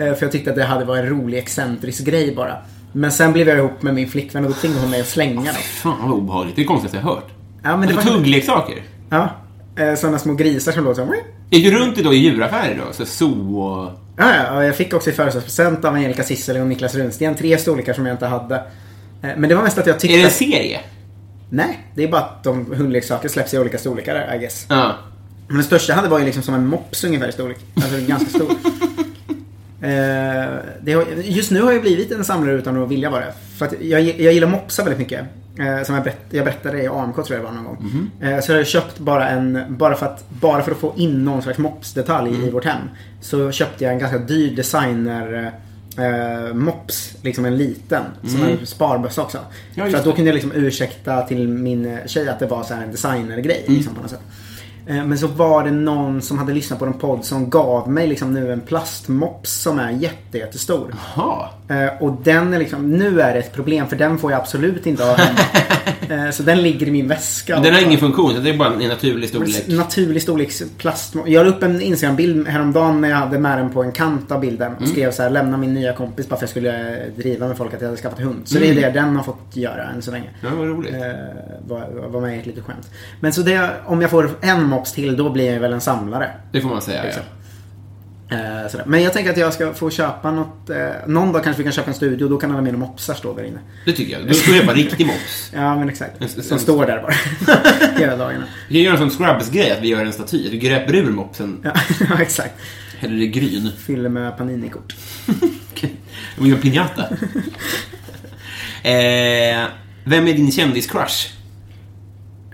[0.00, 2.56] Eh, för jag tyckte att det hade varit en rolig excentrisk grej bara.
[2.92, 5.34] Men sen blev jag ihop med min flickvän och då tvingade hon mig att slänga
[5.52, 5.62] dem.
[5.82, 6.56] Fan vad obehagligt.
[6.56, 7.28] Det är det konstigaste jag hört.
[7.62, 8.82] Ja, men det var- tuggleksaker.
[9.10, 9.30] Ja.
[9.76, 12.92] Eh, sådana små grisar som låter så här, Gick du runt då i djuraffärer då?
[12.92, 13.90] Så zoo och...
[14.16, 17.92] Ja, ja, jag fick också i födelsedagspresent av Angelica Cissele och Niklas Runsten tre storlekar
[17.92, 18.54] som jag inte hade.
[19.22, 20.14] Eh, Men det var mest att jag tyckte...
[20.16, 20.80] Är det en serie?
[21.50, 24.66] Nej, det är bara att de hundleksaker släpps i olika storlekar, I guess.
[24.68, 24.92] Ja.
[25.46, 27.58] Men den största jag hade var ju liksom som en mops ungefär i storlek.
[27.74, 28.48] Alltså ganska stor.
[29.82, 33.32] Eh, har, just nu har jag blivit en samlare utan att vilja vara det.
[33.58, 35.20] För att jag, jag gillar mopsar väldigt mycket.
[35.58, 38.10] Eh, som jag, berätt, jag berättade i AMK tror jag det var någon gång.
[38.20, 41.24] Eh, så jag har köpt bara en, bara för, att, bara för att få in
[41.24, 42.82] någon slags mopsdetalj i vårt hem.
[43.20, 45.52] Så köpte jag en ganska dyr designer
[45.98, 48.02] eh, mops, liksom en liten.
[48.22, 49.38] Som en sparbössa också.
[49.74, 52.74] Ja, för att då kunde jag liksom ursäkta till min tjej att det var så
[52.74, 53.64] här en designergrej.
[53.68, 54.20] Liksom, på något sätt.
[54.86, 58.06] Eh, men så var det någon som hade lyssnat på en podd som gav mig
[58.06, 60.94] liksom nu en plastmops som är jätte, jättestor.
[61.16, 61.48] Jaha.
[61.70, 64.86] Eh, Och den är liksom, nu är det ett problem för den får jag absolut
[64.86, 65.38] inte ha hemma.
[66.10, 67.54] Eh, Så den ligger i min väska.
[67.54, 69.64] Men den har ingen funktion, det är bara en naturlig storlek.
[69.68, 71.14] Naturlig storleks plast.
[71.26, 74.40] Jag la upp en Instagram-bild häromdagen när jag hade med den på en kant av
[74.40, 74.70] bilden.
[74.72, 74.82] Mm.
[74.82, 77.56] Och skrev så här, lämna min nya kompis bara för att jag skulle driva med
[77.56, 78.40] folk att jag hade skaffat hund.
[78.44, 78.74] Så Mm.
[78.74, 80.30] det är det den har fått göra än så länge.
[80.40, 80.94] Ja, vad roligt.
[80.94, 81.00] Eh,
[81.68, 82.88] var, var med i ett litet skämt.
[83.20, 86.30] Men så det, om jag får en mops till då blir jag väl en samlare.
[86.52, 87.12] Det får man säga, ja.
[88.30, 88.80] Eh.
[88.86, 90.70] Men jag tänker att jag ska få köpa något.
[90.70, 93.14] Eh, någon dag kanske vi kan köpa en studio och då kan alla mina mopsar
[93.14, 93.58] stå där inne.
[93.84, 94.28] Det tycker jag.
[94.28, 95.50] Du ska köpa en riktig mops.
[95.54, 96.12] Ja men exakt.
[96.22, 97.14] En- en- står där bara.
[97.98, 98.44] Hela dagarna.
[98.68, 100.48] Vi kan göra en sån Scrubs-grej, att vi gör en staty.
[100.50, 101.72] Du gräper ur mopsen, Ja,
[102.10, 102.54] ja exakt.
[102.98, 103.70] häller i gryn.
[103.86, 104.96] Fyller med Panini-kort.
[106.38, 107.04] Och gör piñata.
[108.82, 109.66] eh,
[110.04, 111.28] vem är din kändis-crush?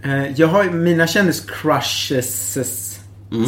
[0.04, 2.85] Eh, jag har mina kändis-crushes.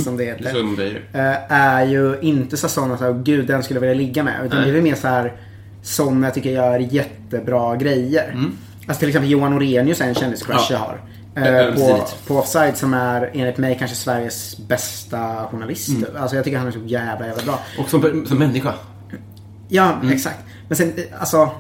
[0.04, 0.50] Som det heter.
[0.50, 0.96] Som säger.
[1.12, 4.46] eh, är ju inte så sådana så här, gud den skulle jag vilja ligga med.
[4.46, 4.70] Utan Nej.
[4.70, 5.32] det är mer så här
[5.82, 8.36] sådana jag tycker gör jättebra grejer.
[8.86, 10.82] Alltså till exempel Johan Orenius är en kändiscrush Mm.
[10.82, 10.96] Ja.
[11.34, 11.68] jag har.
[11.68, 15.88] Eh, på, på Offside som är enligt mig kanske Sveriges bästa journalist.
[15.88, 16.04] Mm.
[16.18, 17.58] Alltså jag tycker han är så jävla jävla bra.
[17.78, 18.74] Och som, som människa.
[19.68, 20.14] Ja, Mm.
[20.14, 20.38] exakt.
[20.68, 21.50] Men sen, eh, alltså.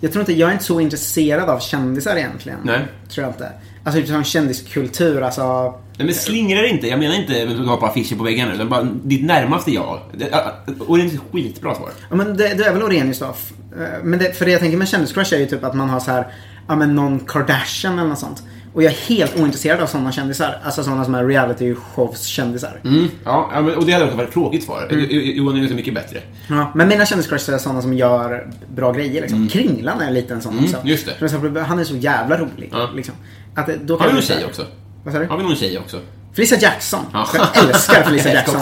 [0.00, 2.58] Jag tror inte, jag är inte så intresserad av kändisar egentligen.
[2.64, 2.80] Nej.
[3.08, 3.48] Tror jag inte.
[3.84, 5.74] Alltså utifrån kändiskultur, alltså.
[5.96, 6.86] Nej men slingra dig inte.
[6.88, 8.54] Jag menar inte att har på affischer på väggarna.
[8.54, 10.00] Utan bara ditt närmaste jag.
[10.78, 11.90] Och det är ett skitbra svar.
[12.10, 13.24] Ja men det, det är väl Orenius då.
[13.24, 13.32] Eh,
[14.02, 16.10] Men det, för det jag tänker med kändiscrush är ju typ att man har så
[16.10, 16.26] här,
[16.68, 18.42] ja men någon Kardashian eller något sånt.
[18.74, 20.58] Och jag är helt ointresserad av sådana kändisar.
[20.64, 22.80] Alltså sådana som är reality shows kändisar.
[22.84, 23.08] Mm.
[23.24, 24.86] Ja, men- och det hade också varit tråkigt svar.
[24.90, 25.06] Mm.
[25.10, 26.18] Johan är ju så mycket bättre.
[26.48, 29.48] Ja, men mina kändiscrush är sådana som gör bra grejer liksom.
[29.48, 30.76] Kringlan är lite en sån också.
[30.76, 30.88] Mm.
[30.88, 31.14] just det.
[31.14, 32.68] Till exempel, Han är så jävla rolig.
[32.72, 32.90] Ja.
[32.96, 33.14] Liksom.
[33.54, 34.66] Att det- då Har vi någon tjej också?
[35.04, 35.26] Vad sa du?
[35.26, 36.00] Har vi någon tjej också?
[36.34, 37.00] Felicia Jackson.
[37.12, 37.28] Ja.
[37.34, 38.60] Jag älskar också Felicia Jackson.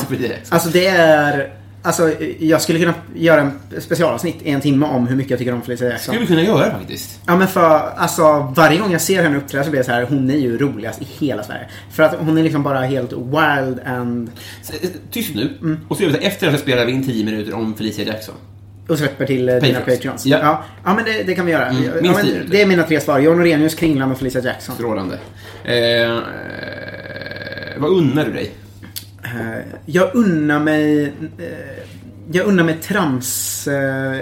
[0.50, 1.52] Alltså det är...
[1.82, 5.52] Alltså jag skulle kunna göra en specialavsnitt i en timme om hur mycket jag tycker
[5.52, 6.02] om Felicia Jackson.
[6.02, 7.20] skulle vi kunna göra faktiskt.
[7.26, 10.02] Ja men för alltså varje gång jag ser henne uppträda så blir jag så här,
[10.02, 11.66] hon är ju roligast i hela Sverige.
[11.92, 14.30] För att hon är liksom bara helt wild and...
[14.62, 15.58] Så, eh, Tyst nu.
[15.60, 15.78] Mm.
[15.88, 18.04] Och så gör vi så efter det så spelar vi in 10 minuter om Felicia
[18.04, 18.34] Jackson.
[18.88, 19.98] Och släpper till eh, dina Patreons.
[19.98, 20.26] Patreons.
[20.26, 20.38] Ja.
[20.42, 20.64] Ja.
[20.84, 21.66] ja, men det, det kan vi göra.
[21.66, 23.18] Mm, ja, men tio det är mina tre svar.
[23.18, 24.74] John Orenius, Kringland och Felicia Jackson.
[24.74, 25.18] Strålande.
[25.64, 26.18] Eh,
[27.76, 28.52] vad unnar du dig?
[29.34, 31.04] Eh, jag unnar mig...
[31.38, 31.84] eh,
[32.32, 34.16] jag unnar mig trams eh,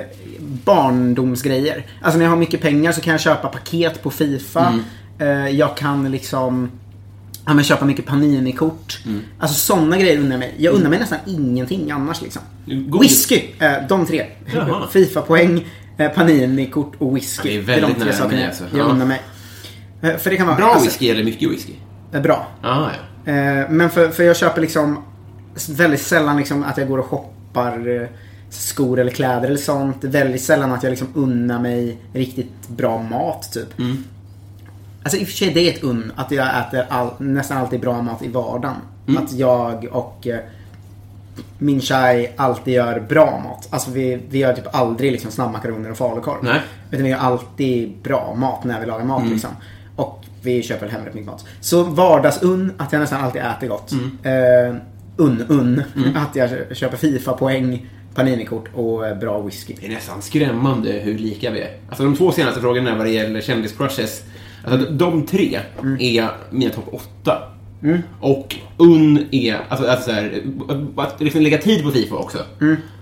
[0.64, 1.87] barndomsgrejer.
[2.03, 4.79] Alltså när jag har mycket pengar så kan jag köpa paket på Fifa.
[5.18, 6.71] Eh, jag kan liksom...
[7.47, 8.99] Ja, men köpa mycket Panini-kort.
[9.38, 10.55] Alltså sådana grejer unnar jag mig.
[10.59, 12.42] Jag unnar mig nästan ingenting annars liksom.
[12.66, 13.11] Godis.
[13.31, 13.42] Whisky!
[13.59, 14.27] Eh, de tre.
[14.92, 15.66] Fifa-poäng,
[15.99, 17.49] eh, Panini-kort och whisky.
[17.49, 18.64] Ja, det är väldigt de tre nära sakerna alltså.
[18.73, 18.85] jag Ja.
[18.85, 19.21] unnar mig.
[20.03, 20.57] Eh, för det kan vara...
[20.57, 21.73] Bra alltså, whisky eller mycket whisky?
[22.23, 22.49] Bra.
[22.62, 22.90] Ah, ja.
[23.29, 25.05] Eh, men för, för jag köper liksom
[25.71, 28.09] väldigt sällan liksom att jag går och shoppar eh,
[28.51, 30.05] skor eller kläder eller sånt.
[30.05, 33.79] Väldigt sällan att jag liksom unnar mig riktigt bra mat typ.
[33.79, 34.05] Mm.
[35.03, 37.81] Alltså i och för sig det är ett unn att jag äter all, nästan alltid
[37.81, 38.77] bra mat i vardagen.
[39.09, 39.25] Mm.
[39.25, 40.41] Att jag och eh,
[41.59, 43.69] min tjej alltid gör bra mat.
[43.71, 46.38] Alltså vi, vi gör typ aldrig liksom snabbmakaroner och falukorv.
[46.43, 46.61] Nej.
[46.91, 49.33] Utan vi gör alltid bra mat när vi lagar mat Mm.
[49.33, 49.51] liksom.
[50.42, 51.44] Vi köper hem rätt mycket mat.
[51.61, 53.92] Så vardagsunn, att jag nästan alltid äter gott.
[53.92, 54.70] Mm.
[54.74, 54.81] Eh,
[55.16, 55.83] unn, unn.
[56.16, 59.74] Att jag köper Fifa-poäng, Paninikort och eh, bra whisky.
[59.81, 61.70] Det är nästan skrämmande hur lika vi är.
[61.88, 64.22] Alltså de två senaste frågorna vad det gäller kändiscrushes.
[64.64, 65.59] Alltså de tre
[66.01, 67.42] är mina topp åtta.
[68.20, 70.42] Och unn är, alltså, alltså så här,
[70.96, 72.38] att liksom lägga tid på Fifa också.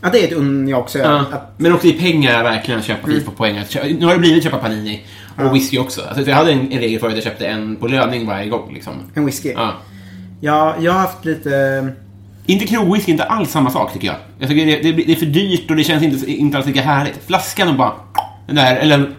[0.00, 0.98] Ja, det är ett unn jag också.
[0.98, 1.24] Ja.
[1.32, 3.58] Att, Men också i pengar verkligen köpa Fifa-poäng.
[3.58, 5.04] Att köpa- Nu har det blivit köpa Panini
[5.36, 6.02] och whisky också.
[6.02, 8.74] Alltså, jag hade en, en regel förut att jag köpte en på löning varje gång.
[8.74, 8.94] Liksom.
[9.14, 9.52] en whisky.
[9.52, 9.74] Ja.
[10.40, 11.92] Ja, jag har haft lite...
[12.46, 14.16] Inte krogwhisky, inte alls samma sak tycker jag.
[14.38, 16.82] Jag tycker det, det, det är för dyrt och det känns inte, inte alls lika
[16.82, 17.24] härligt.
[17.26, 17.92] Flaskan och bara...
[18.46, 19.10] Den där, eller...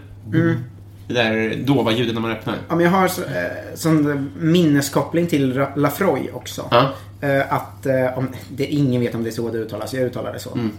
[1.08, 2.56] Det där dova ljudet när man öppnar.
[2.69, 3.27] Ja, men jag har så, eh,
[3.75, 6.67] sån minneskoppling till Lafroy också.
[6.71, 6.93] Ja.
[7.21, 9.93] Eh, att, eh, om, det, ingen vet om det är så det uttalas.
[9.93, 10.53] Jag uttalar det så.
[10.53, 10.71] Mm.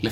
[0.00, 0.10] Le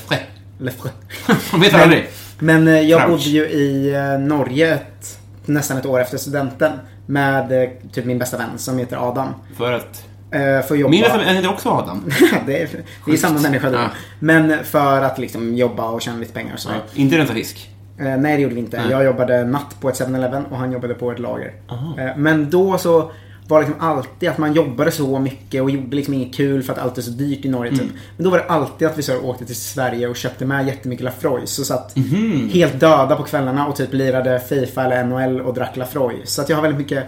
[0.58, 0.92] Lafroy.
[1.52, 2.08] Man vet aldrig.
[2.38, 6.72] Men eh, jag bodde ju i eh, Norge ett, nästan ett år efter studenten.
[7.06, 9.28] Med eh, typ min bästa vän som heter Adam.
[9.56, 10.04] För att...
[10.30, 10.90] För att jobba.
[10.90, 12.04] Min vän heter också Adam.
[12.46, 12.68] det, är,
[13.06, 13.76] det är samma människa då.
[13.76, 13.90] Ja.
[14.20, 16.68] Men för att liksom jobba och tjäna lite pengar och så.
[16.68, 17.70] Ja, inte rensa fisk.
[17.98, 18.76] Nej, det gjorde vi inte.
[18.80, 18.90] Nej.
[18.90, 21.52] Jag jobbade natt på ett 7-Eleven och han jobbade på ett lager.
[21.98, 23.10] Eh, men då så
[23.48, 26.78] var liksom alltid att man jobbade så mycket och gjorde liksom inget kul för att
[26.78, 27.90] allt är så dyrt i Norge typ.
[28.16, 31.04] Men då var det alltid att vi så åkte till Sverige och köpte med jättemycket
[31.04, 31.46] Lafroy.
[31.46, 31.94] Så satt
[32.52, 36.16] helt döda på kvällarna och typ lirade Fifa eller NHL och drack Lafroy.
[36.24, 37.04] Så att jag har väldigt mycket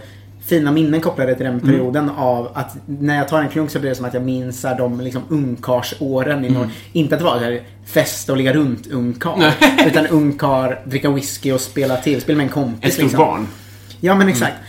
[0.48, 3.90] fina minnen kopplade till den perioden av att när jag tar en klunk så blir
[3.90, 6.70] det som att jag minns de liksom ungkarsåren i Norge.
[6.92, 9.55] Inte att det var här fest och ligga runt ungkar.
[9.87, 12.88] utan ungkar, dricka whisky och spela tv-spel med en kompis.
[12.88, 13.18] Ett stort liksom.
[13.18, 13.46] barn.
[14.01, 14.53] Ja men exakt.
[14.53, 14.67] Eh,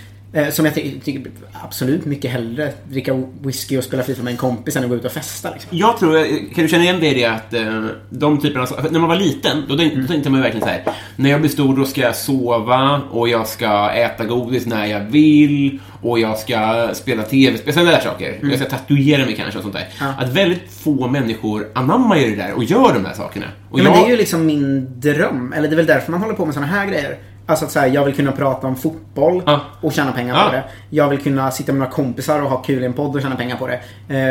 [0.52, 1.32] Som jag ty- tycker
[1.64, 5.06] absolut mycket hellre dricka whisky och spela FIFA med en kompis än att gå ut
[5.06, 5.52] och festa.
[5.54, 5.78] Liksom.
[5.78, 9.10] Jag tror, kan du känna igen dig i det att eh, de typerna, när man
[9.10, 10.02] var liten, då, Mm.
[10.02, 10.84] då tänkte man verkligen så här.
[11.16, 15.00] När jag blir stor då ska jag sova och jag ska äta godis när jag
[15.00, 18.40] vill och jag ska spela tv-spel, sådana där saker.
[18.42, 19.88] Jag ska tatuera mig kanske och sånt där.
[20.02, 20.14] Mm.
[20.18, 20.24] Ja.
[20.26, 23.46] Att väldigt få människor anammar ju det där och gör de här sakerna.
[23.70, 25.54] Och Ja, men jag, det är ju liksom min dröm.
[25.54, 27.18] Eller det är väl därför man håller på med såna här grejer.
[27.50, 29.62] Alltså att så här, jag vill kunna prata om fotboll Ja.
[29.82, 30.46] och tjäna pengar Ja.
[30.50, 30.64] på det.
[30.90, 33.36] Jag vill kunna sitta med några kompisar och ha kul i en podd och tjäna
[33.36, 33.80] pengar på det.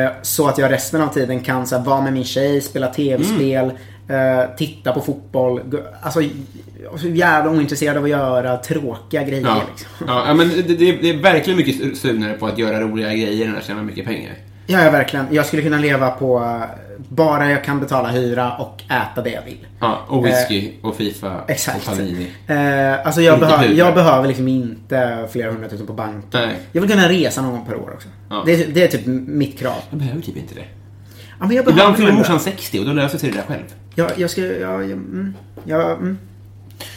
[0.05, 2.87] Eh, så att jag resten av tiden kan så här, vara med min tjej, spela
[2.89, 3.73] tv-spel,
[4.09, 4.39] Mm.
[4.41, 5.61] eh, titta på fotboll.
[6.03, 9.47] Alltså, jag är jävla ointresserad av att göra tråkiga grejer.
[9.47, 10.07] Ja, Liksom.
[10.09, 13.57] ja, men det, det, det är verkligen mycket sugnare på att göra roliga grejer än
[13.57, 14.33] att tjäna mycket pengar.
[14.67, 15.27] Ja, ja, verkligen.
[15.31, 16.61] Jag skulle kunna leva på eh,
[17.09, 19.67] bara jag kan betala hyra och äta det jag vill.
[19.81, 21.79] Ja, och whisky och Fifa Eh, Exakt.
[21.79, 22.31] och Panini.
[22.47, 23.75] Eh, alltså jag, hur.
[23.75, 26.23] jag behöver liksom inte flera hundratusen på banken.
[26.49, 26.59] Nej.
[26.73, 28.09] Jag vill kunna resa någon gång per år också.
[28.31, 28.43] Ja.
[28.47, 29.75] Det, är- det är typ mitt krav.
[29.91, 30.65] Jag behöver typ inte det.
[31.41, 32.43] Ja, men jag behöver Ibland fyller morsan det.
[32.43, 33.63] 60 och då löser sig det där själv.
[33.95, 34.41] Jag, jag ska...
[34.41, 36.19] Jag, jag, mm, jag, mm.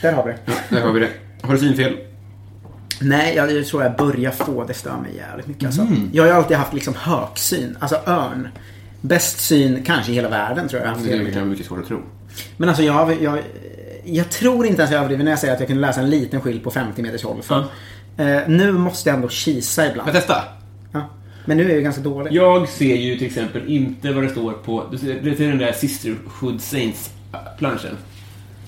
[0.01, 0.75] Där har vi det.
[0.75, 1.09] Där har vi det.
[1.41, 1.97] Har du synfel?
[3.01, 5.65] Nej, jag, jag tror jag börjar få det stör mig jävligt mycket.
[5.65, 5.81] Alltså.
[5.81, 6.09] Mm.
[6.13, 7.77] Jag har ju alltid haft liksom högsyn.
[7.79, 8.47] Alltså örn.
[9.01, 11.03] Bäst syn kanske i hela världen tror jag.
[11.03, 12.01] Det vara mycket svårt att tro.
[12.57, 13.39] Men alltså jag, jag,
[14.03, 16.41] jag tror inte ens jag överdriver när jag säger att jag kunde läsa en liten
[16.41, 17.41] skylt på 50 meters håll.
[17.41, 17.59] För,
[18.17, 20.09] eh, nu måste jag ändå kisa ibland.
[20.09, 20.43] Jag testa?
[20.91, 21.09] Ja.
[21.45, 22.33] Men nu är jag ganska dålig.
[22.33, 24.83] Jag ser ju till exempel inte vad det står på...
[24.91, 27.97] Du ser, du ser den där Sisterhood Saints-planschen.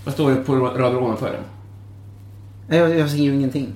[0.06, 1.44] Vad står det på raden ovanför den?
[2.80, 3.74] Jag, jag ser ju ingenting.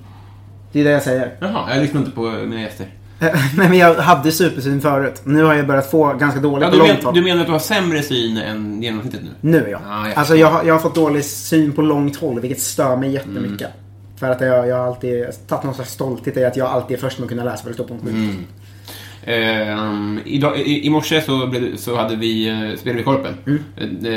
[0.72, 1.36] Det är det jag säger.
[1.40, 2.86] Jaha, jag lyssnar inte på mina gäster.
[3.56, 5.20] Nej men jag hade supersyn förut.
[5.24, 7.14] Nu har jag börjat få ganska dåligt Ja, på du, långt men, håll.
[7.14, 9.30] du menar att du har sämre syn än genomsnittet nu?
[9.50, 9.80] Nu ja.
[9.88, 12.96] Ja, jag alltså jag, har- jag har fått dålig syn på långt håll vilket stör
[12.96, 13.60] mig jättemycket.
[13.60, 13.72] Mm.
[14.16, 17.00] För att jag, jag har alltid tagit någon slags stolthet i att jag alltid är
[17.00, 18.14] först med att kunna läsa vad det står på en skylt.
[18.14, 18.44] Mm.
[19.24, 23.34] Ehm, idag, i, I morse så, blev, så hade vi, eh, spelade vi Korpen.
[23.46, 23.64] Mm.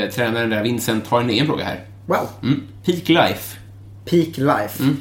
[0.03, 1.79] Eh, tränaren där, Vincent, har en egen fråga här.
[2.05, 2.29] Wow.
[2.43, 2.61] Mm.
[2.85, 3.57] Peak life.
[4.05, 4.83] Peak life.
[4.83, 4.97] Mm.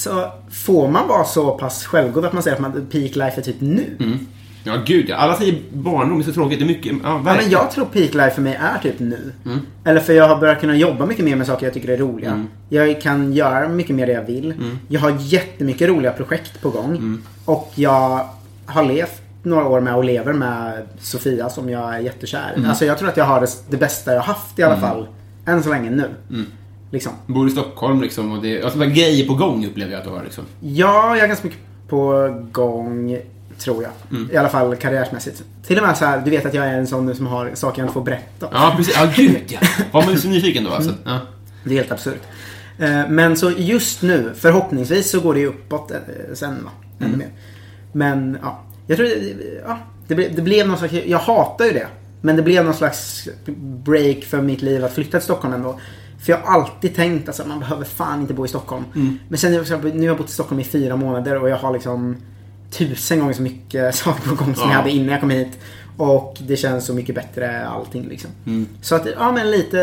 [0.00, 3.42] Så får man vara så pass självgod att man säger att man, peak life är
[3.42, 3.96] typ nu?
[4.00, 4.18] Mm.
[4.64, 5.16] Ja, gud ja.
[5.16, 6.58] Alla säger barndom är så tråkigt.
[6.58, 6.92] Det är mycket...
[7.02, 9.32] Ja, Ja, men jag tror peak life för mig är typ nu.
[9.44, 9.58] Mm.
[9.84, 12.30] Eller för jag har börjat kunna jobba mycket mer med saker jag tycker är roliga.
[12.30, 12.46] Mm.
[12.68, 14.54] Jag kan göra mycket mer det jag vill.
[14.88, 16.90] Jag har jättemycket roliga projekt på gång.
[16.90, 17.22] Mm.
[17.44, 18.28] Och jag
[18.66, 22.52] har levt några år med och lever med Sofia som jag är jättekär.
[22.56, 22.70] Mm.
[22.70, 25.08] Alltså jag tror att jag har det, det bästa jag haft i alla fall.
[25.46, 26.08] Än så länge nu.
[26.90, 26.94] Mm.
[26.96, 27.12] Liksom.
[27.26, 28.62] Bor i Stockholm liksom och det...
[28.62, 30.44] Alltså, det var grejer på gång upplever jag att du har liksom.
[30.60, 33.18] Ja, jag är ganska mycket på gång.
[33.58, 33.92] Tror jag.
[34.10, 34.30] Mm.
[34.32, 35.42] I alla fall karriärsmässigt.
[35.66, 37.50] Till och med så här, du vet att jag är en sån nu som har
[37.54, 38.48] saker jag inte får berätta.
[38.52, 38.94] Ja, precis.
[38.96, 39.58] Ja, gud ja.
[39.92, 40.94] Var man ju så nyfiken då alltså.
[41.04, 41.18] Ja.
[41.64, 42.20] Det är helt absurt.
[42.78, 45.96] Eh, Men så just nu, förhoppningsvis så går det ju uppåt eh,
[46.34, 46.70] sen va.
[46.98, 47.18] Ännu Mm.
[47.18, 47.28] mer.
[47.92, 49.08] Men ja, jag tror
[49.66, 51.86] ja, det, ble- det blev någon slags, jag hatar ju det.
[52.20, 53.28] Men det blev någon slags
[53.84, 55.80] break för mitt liv att flytta till Stockholm ändå.
[56.22, 58.84] För jag har alltid tänkt att alltså, man behöver fan inte bo i Stockholm.
[58.94, 59.18] Mm.
[59.28, 62.16] Men sen nu har jag bott i Stockholm i fyra månader och jag har liksom
[62.70, 64.70] tusen gånger så mycket saker på gång som Ja.
[64.70, 65.58] jag hade innan jag kom hit.
[65.96, 68.30] Och det känns så mycket bättre allting liksom.
[68.82, 69.78] Så att, ja men lite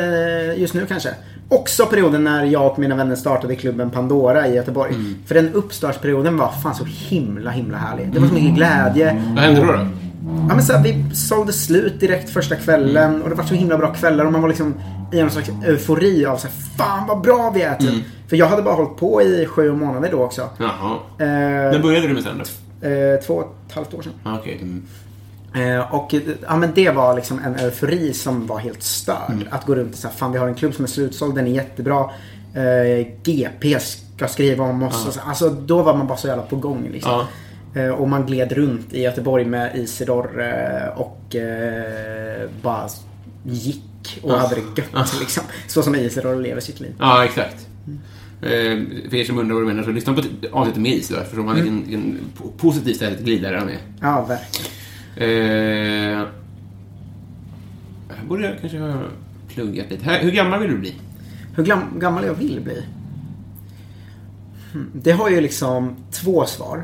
[0.58, 1.10] just nu kanske.
[1.50, 4.94] Också perioden när jag och mina vänner startade klubben Pandora i Göteborg.
[5.26, 8.14] För den uppstartsperioden var fan så himla himla härlig.
[8.14, 9.24] Det var så mycket glädje.
[9.36, 9.68] Vad hände då?
[9.72, 9.88] då?
[10.50, 13.78] Ja, men så här, vi sålde slut direkt första kvällen och det var så himla
[13.78, 14.74] bra kvällar och man var liksom
[15.12, 18.04] i en slags eufori av så här, fan vad bra vi är typ.
[18.28, 20.50] För jag hade bara hållit på i sju månader då också.
[20.58, 20.98] Jaha.
[21.20, 22.48] Eh, När började du med stand-up?
[22.82, 24.14] eh, två och ett halvt år sedan.
[24.24, 24.60] Ah, Okej.
[24.62, 24.84] Mm.
[25.78, 29.48] Eh, och eh, ja, men det var liksom en eufori som var helt störd.
[29.50, 31.52] Att gå runt och säga, fan vi har en klubb som är slutsåld, den är
[31.52, 32.10] jättebra.
[32.54, 35.08] Eh, GP ska skriva om oss.
[35.08, 37.12] Och så, alltså då var man bara så jävla på gång liksom.
[37.74, 37.82] Ja.
[37.82, 41.36] Eh, och man gled runt i Göteborg med Isidor eh, och
[42.62, 42.88] bara
[43.44, 43.84] gick
[44.22, 44.38] och Ja.
[44.38, 45.44] hade det gött liksom.
[45.68, 46.94] Så som Isidor lever sitt liv.
[47.00, 47.68] Ja, exakt.
[48.42, 48.50] Eh,
[49.10, 51.10] för er som undrar vad du menar så lyssna på ett avsnitt med is.
[51.10, 53.78] Då förstår man vilken, vilken po- positiv stället glidare är.
[54.02, 54.72] Ja, verkligen.
[55.18, 56.26] Eh,
[58.10, 59.02] här borde jag kanske ha
[59.48, 60.06] pluggat lite.
[60.06, 60.96] Här, hur gammal vill du bli?
[61.56, 62.84] Hur gam- gammal jag vill bli?
[64.74, 64.92] Hmm.
[64.94, 66.84] Det har ju liksom två svar.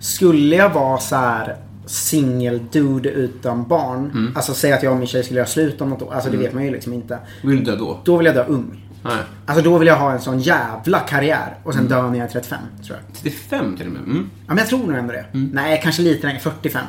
[0.00, 1.56] Skulle jag vara så här
[1.88, 4.32] singel dude utan barn.
[4.36, 6.14] Alltså säga att jag och min tjej skulle göra slut om något år.
[6.14, 7.18] Alltså det vet man ju liksom inte.
[7.42, 8.00] Vill du dö då?
[8.04, 8.84] Då vill jag dö ung.
[9.02, 9.16] Nej.
[9.46, 11.56] Alltså då vill jag ha en sån jävla karriär.
[11.64, 13.16] Och sen dö när jag är 35 tror jag.
[13.16, 14.02] 35 till och med?
[14.02, 14.30] Mm.
[14.40, 15.24] Ja men jag tror nog ändå det.
[15.32, 16.40] Nej, kanske lite längre.
[16.40, 16.82] 45.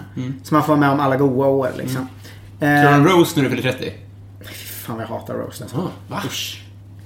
[0.44, 2.08] Så man får vara med om alla goa år liksom.
[2.58, 3.94] Ska du ha Eh, en roast när du fyller 30?
[4.86, 5.78] fan vad jag hatar roast alltså.
[5.78, 6.22] Ah, va?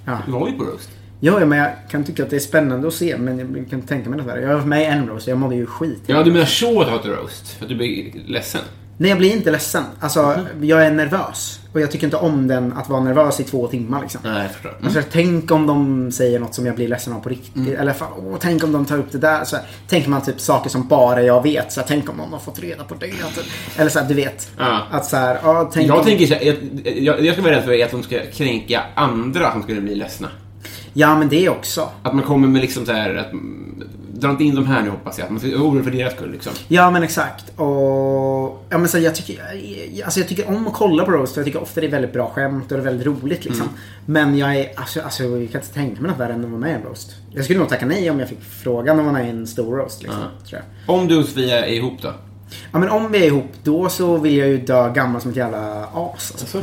[0.06, 0.18] Ja.
[0.26, 0.90] Du var ju på roast.
[1.26, 3.18] Jo, ja, men jag kan tycka att det är spännande att se.
[3.18, 4.38] Men jag kan tänka mig det där.
[4.38, 6.04] Jag var med i en roast jag mådde ju skit.
[6.06, 7.48] Ja, du menar så att du hatar roast?
[7.50, 8.62] För att du blir ledsen?
[8.98, 9.84] Nej, jag blir inte ledsen.
[10.00, 11.60] Alltså, jag är nervös.
[11.74, 14.22] Och jag tycker inte om den att vara nervös i två timmar liksom.
[14.24, 14.70] Nej, jag förstår.
[14.70, 14.86] Mm.
[14.86, 17.80] Alltså, tänk om de säger något som jag blir ledsen av på riktigt.
[17.80, 19.44] Eller fan, åh, tänk om de tar upp det där.
[19.44, 21.72] Så här, tänker man typ saker som bara jag vet.
[21.72, 23.08] Så här, tänk om någon har fått reda på det.
[23.08, 23.46] Typ.
[23.78, 24.52] Eller så här, du vet.
[24.58, 24.82] Ja.
[24.92, 26.06] Att så här, ja, tänk Jag om...
[26.06, 26.56] tänker så här, jag,
[26.98, 30.30] jag, jag ska vara rädd för att de ska kränka andra som skulle bli ledsna.
[30.94, 31.90] Ja, men det också.
[32.04, 34.90] Att man kommer med liksom så här att mm, dra inte in de här nu
[34.90, 35.26] hoppas jag.
[35.26, 36.54] Att man vara orolig för deras skull liksom.
[36.68, 37.60] Ja men exakt.
[37.60, 39.42] Och ja, men så jag, tycker,
[40.06, 41.36] alltså jag tycker om att kolla på roast.
[41.36, 43.70] Jag tycker ofta det är väldigt bra skämt och det är väldigt roligt liksom.
[44.06, 46.60] Men jag är, alltså, alltså jag kan inte tänka mig något värre än att vara
[46.60, 47.16] med i en roast.
[47.32, 49.78] Jag skulle nog tacka nej om jag fick frågan om vara med i en stor
[49.78, 50.22] roast liksom.
[50.46, 50.62] Jag.
[50.88, 52.14] Om du och Sofia är ihop då?
[52.72, 55.38] Ja men om vi är ihop då så vill jag ju dö gammal som ett
[55.38, 56.32] jävla as.
[56.32, 56.62] Alltså.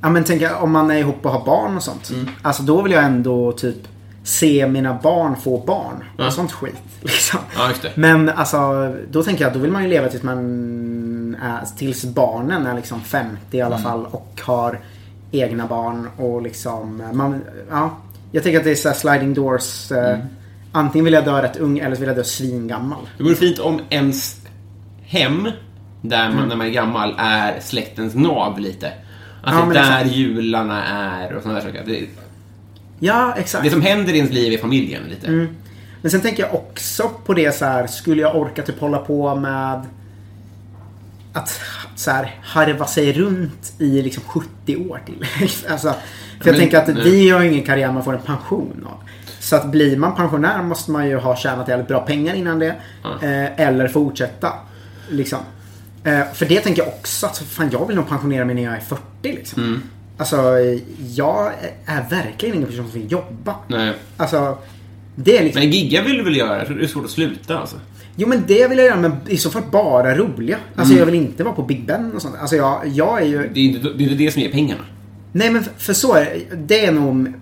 [0.00, 2.10] Ja men tänk om man är ihop och har barn och sånt.
[2.42, 3.76] Alltså då vill jag ändå typ
[4.24, 6.04] se mina barn få barn.
[6.26, 6.74] Och sånt skit.
[7.02, 7.40] Liksom.
[7.56, 7.90] Ja, just det.
[7.94, 8.58] Men alltså,
[9.10, 10.38] då tänker jag att då vill man ju leva tills man
[11.42, 14.78] är, tills barnen är liksom 50 i alla fall och har
[15.30, 17.96] egna barn och liksom, man, ja.
[18.32, 19.92] Jag tänker att det är så här sliding doors.
[19.92, 20.18] Eh,
[20.72, 23.08] Antingen vill jag dö rätt ung eller så vill jag dö svingammal.
[23.16, 24.36] Det vore fint om ens
[25.02, 25.48] hem,
[26.02, 28.92] där man, när man är gammal, är släktens nav lite.
[29.42, 30.16] Att Ja, det är där exakt.
[30.16, 31.82] jularna är och sådana där saker.
[31.86, 32.06] Det,
[33.00, 33.64] Ja, exakt.
[33.64, 35.46] det som händer i ens liv är familjen lite.
[36.02, 39.34] Men sen tänker jag också på det så här, skulle jag orka typ hålla på
[39.34, 39.82] med
[41.32, 41.60] att
[41.96, 45.24] så här, harva sig runt i liksom 70 år till.
[45.70, 45.88] alltså,
[46.40, 47.04] för jag Men- tänker att nej.
[47.04, 48.98] vi har ju ingen karriär man får en pension av.
[49.40, 52.74] Så att blir man pensionär måste man ju ha tjänat jävligt bra pengar innan det.
[53.22, 54.52] Eh, eller fortsätta.
[55.08, 55.38] Liksom.
[56.08, 58.74] Eh, för det tänker jag också att fan jag vill nog pensionera mig när jag
[58.74, 59.62] är 40 liksom.
[59.62, 59.82] Mm.
[60.16, 60.36] Alltså
[61.14, 61.52] jag
[61.86, 63.54] är verkligen ingen person som vill jobba.
[63.68, 63.94] Nej.
[64.16, 64.58] Alltså
[65.14, 65.62] det är liksom...
[65.62, 66.58] Men gigga vill du väl göra?
[66.58, 67.76] Jag tror det är svårt att sluta alltså.
[68.16, 70.58] Jo men det vill jag göra men i så fall bara roliga.
[70.76, 72.36] Alltså jag vill inte vara på Big Ben och sånt.
[72.40, 73.50] Alltså jag, jag är ju...
[73.54, 74.84] Det är inte det, är det som ger pengarna.
[75.32, 76.56] Nej men för, så är det.
[76.56, 77.32] Det är nog...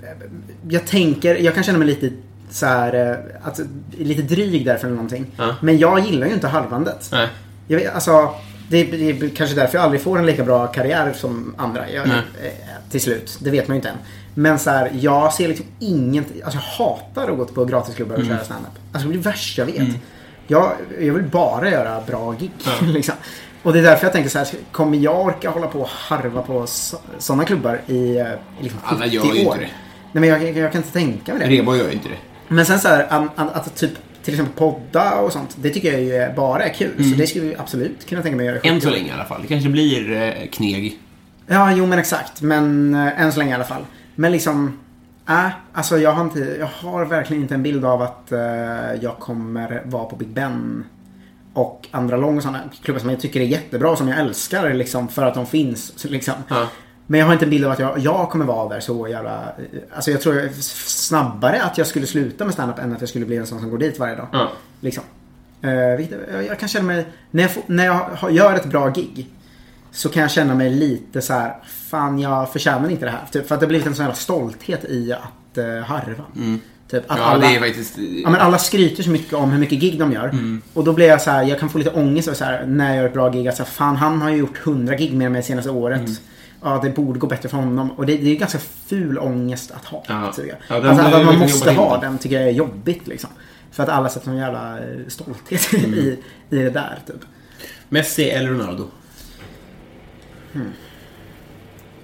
[0.69, 2.11] Jag tänker, jag kan känna mig lite
[2.51, 3.61] så här, eh, att,
[3.99, 5.27] lite dryg därför eller någonting.
[5.37, 5.57] Ja.
[5.63, 7.09] Men jag gillar ju inte halvandet.
[7.13, 7.29] Nej.
[7.69, 8.31] Jag, alltså,
[8.69, 11.91] det, är- det är kanske därför jag aldrig får en lika bra karriär som andra.
[11.91, 12.19] Jag, Nej.
[12.43, 13.37] eh, till slut.
[13.41, 13.97] Det vet man ju inte än.
[14.35, 16.27] Men så här, jag ser liksom inget...
[16.45, 18.37] Alltså jag hatar att gå på gratisklubbar och Mm.
[18.37, 18.71] köra standup.
[18.93, 19.95] Alltså det är det värsta jag vet.
[20.47, 22.51] Jag, jag vill bara göra bra gig.
[22.81, 23.15] liksom.
[23.63, 26.43] Och det är därför jag tänker så här, kommer jag orka hålla på och harva
[26.43, 26.67] på
[27.19, 29.37] sådana klubbar i, eh, i liksom 70 Alla gör ju år?
[29.39, 29.71] inte det.
[30.13, 31.55] Nej men jag, jag, jag kan inte tänka mig det.
[31.57, 32.15] Rebo gör ju inte det.
[32.49, 33.91] Men sen så här, att, att, att typ
[34.27, 35.57] till exempel podda och sånt.
[35.61, 37.11] Det tycker jag ju bara är kul.
[37.11, 38.75] Så det skulle vi absolut kunna tänka mig att göra Mm.
[38.75, 39.43] Än 70 så länge i alla fall.
[39.43, 40.99] Det kanske blir eh, kneg.
[41.47, 42.43] Ja, jo men exakt.
[42.43, 43.85] Men äh, än så länge i alla fall.
[44.15, 44.79] Men liksom,
[45.29, 48.39] äh, alltså jag har, inte, jag har verkligen inte en bild av att äh,
[49.01, 50.85] jag kommer vara på Big Ben
[51.53, 54.75] och andra lång och sådana klubbar som jag tycker är jättebra och som jag älskar
[54.75, 56.05] liksom för att de finns.
[56.05, 56.35] Liksom.
[56.49, 56.69] Ja.
[57.07, 59.53] Men jag har inte en bild av att jag, jag kommer vara där så jävla...
[59.95, 63.37] Alltså jag tror snabbare att jag skulle sluta med standup än att jag skulle bli
[63.37, 64.26] en sån som går dit varje dag.
[64.33, 64.53] Ja.
[64.81, 65.03] Liksom.
[65.62, 65.70] Eh,
[66.47, 69.26] jag, kan känna mig, när jag, får, när jag gör ett bra gig.
[69.91, 73.24] Så kan jag känna mig lite så här, fan jag förtjänar inte det här.
[73.33, 76.24] Typ, för att det har blivit en sån jävla stolthet i att uh, harva.
[76.91, 77.99] Typ, att Ja, alla, faktiskt...
[77.99, 80.31] Ja men alla skryter så mycket om hur mycket gig de gör.
[80.74, 82.97] Och då blir jag så här, jag kan få lite ångest så här, när jag
[82.97, 83.49] gör ett bra gig.
[83.49, 86.11] Att så här, fan han har ju gjort 100 gig med mig senaste året.
[86.67, 87.91] Ja det borde gå bättre för honom.
[87.91, 90.05] Och det, det är ju ganska ful ångest att ha.
[90.09, 90.33] Ja.
[90.33, 90.59] Tycker jag.
[90.69, 92.19] Ja, den- alltså, att man måste ha den.
[92.19, 93.31] tycker jag är jobbigt liksom.
[93.71, 96.19] För att alla sätter någon jävla eh, stolthet i,
[96.51, 97.21] i det där typ.
[97.89, 98.89] Messi eller Ronaldo?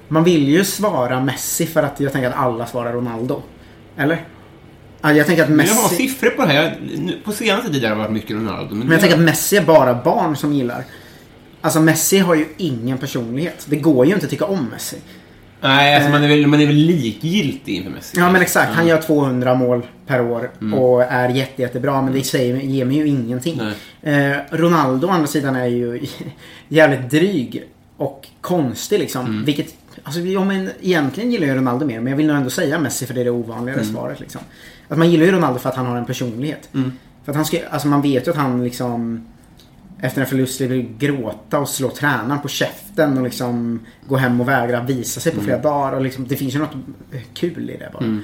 [0.09, 3.43] Man vill ju svara Messi för att jag tänker att alla svarar Ronaldo.
[3.97, 4.25] Eller?
[5.01, 5.97] Ja, jag tänker att Men jag har Messi...
[5.97, 6.79] siffror på det här.
[7.25, 8.75] På senaste tiden har det varit mycket Ronaldo.
[8.75, 10.85] Men jag tänker att Messi är bara barn som gillar.
[11.65, 13.67] Alltså Messi har ju ingen personlighet.
[13.71, 14.97] Det går ju inte att tycka om Messi.
[15.61, 18.17] Nej, alltså man är, väl, man är väl likgiltig inför Messi.
[18.21, 18.73] Ja men exakt.
[18.75, 20.79] Han gör 200 mål per år Mm.
[20.79, 22.03] och är jätte, jättebra.
[22.03, 23.61] Men det säger, ger mig ju ingenting.
[24.03, 26.01] Eh, Ronaldo å andra sidan är ju
[26.69, 27.65] jävligt dryg
[27.97, 29.27] och konstig liksom.
[29.27, 29.45] Mm.
[29.45, 32.01] Vilket, alltså, ja, men egentligen gillar jag Ronaldo mer.
[32.01, 33.93] Men jag vill nog ändå säga Messi för det är det ovanligare Mm.
[33.95, 34.21] svaret.
[34.21, 34.41] Liksom.
[34.89, 36.69] Att man gillar ju Ronaldo för att han har en personlighet.
[36.75, 36.93] Mm.
[37.25, 39.27] För att han ska, alltså man vet ju att han liksom
[40.05, 44.49] efter en förlust vill gråta och slå tränaren på käften och liksom gå hem och
[44.49, 45.65] vägra visa sig på flera Mm.
[45.71, 45.93] dagar.
[45.97, 46.77] Och liksom, det finns ju något
[47.35, 48.19] kul i det bara.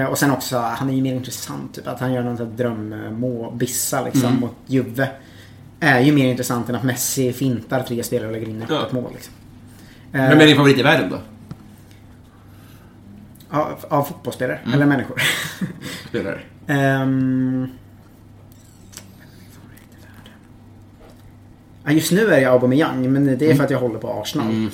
[0.00, 1.74] Eh, Och sen också, han är ju mer intressant.
[1.74, 4.40] Typ, att han gör någon drömbissa liksom Mm.
[4.40, 5.08] mot Juve.
[5.80, 8.86] Är ju mer intressant än att Messi fintar tre spelare och lägger in ett, Ja.
[8.90, 9.10] mål.
[9.14, 9.34] Liksom.
[10.12, 11.18] Vem är din favorit i världen då?
[13.50, 14.74] Av, av fotbollsspelare, Mm.
[14.74, 15.22] eller människor.
[16.08, 16.40] Spelare?
[16.66, 17.68] Ehm.
[21.86, 24.46] Just nu är jag Aubameyang, men det är för att jag håller på Arsenal.
[24.46, 24.70] Mm.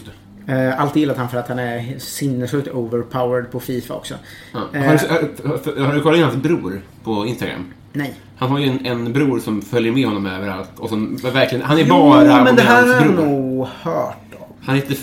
[0.49, 4.15] Uh, alltid gillat han för att han är sinnessjukt overpowered på Fifa också.
[4.53, 4.61] Ja.
[4.75, 7.65] Eh, Har, du, har, har du kollat in hans bror på Instagram?
[7.93, 8.15] Nej.
[8.37, 10.71] Han har ju en, en bror som följer med honom överallt.
[10.77, 14.55] Och som verkligen, han är Jo, bara men det här har jag nog hört om.
[14.61, 14.97] Han heter...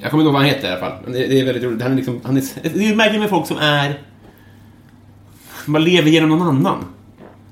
[0.00, 0.92] Jag kommer inte ihåg vad han heter i alla fall.
[1.06, 1.82] Det, det är väldigt roligt.
[1.82, 4.00] Han är liksom, han är, det är märkligt med folk som är...
[5.66, 6.84] Man lever genom någon annan.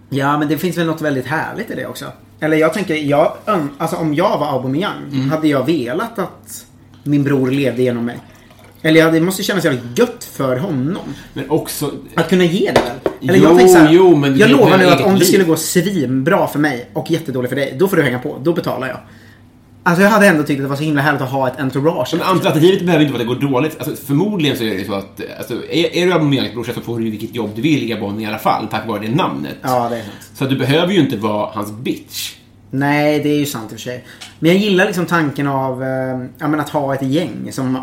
[0.09, 2.05] Ja, men det finns väl något väldigt härligt i det också.
[2.43, 5.31] Eller jag tänker, jag, ön- alltså om jag var Aubameyang Mm.
[5.31, 6.67] hade jag velat att
[7.03, 8.19] min bror levde genom mig.
[8.83, 11.03] Eller det måste kännas jävligt gött för honom.
[11.35, 11.93] Men också...
[12.15, 13.13] Att kunna ge det väl?
[13.31, 15.45] Eller Jo, jag tänker så här, jo, men Jag lovar nu att om det skulle
[15.45, 18.39] gå svinbra för mig och jättedåligt för dig, då får du hänga på.
[18.43, 18.99] Då betalar jag.
[19.85, 22.15] Alltså jag hade ändå tyckt att det var så himla härligt att ha ett entourage.
[22.15, 23.77] Men alternativet behöver inte vara att det går dåligt.
[23.79, 26.99] Alltså, förmodligen så är det så att alltså, är, är du Aubameyangs brorsa så får
[26.99, 29.57] du vilket jobb du vill i Gabon i alla fall, tack vare det namnet.
[29.63, 30.15] Ja, det är sant.
[30.35, 32.35] Så att du behöver ju inte vara hans bitch.
[32.71, 34.05] Nej, det är ju sant i och för sig.
[34.39, 35.89] Men jag gillar liksom tanken av eh,
[36.39, 37.77] ja, men att ha ett gäng som...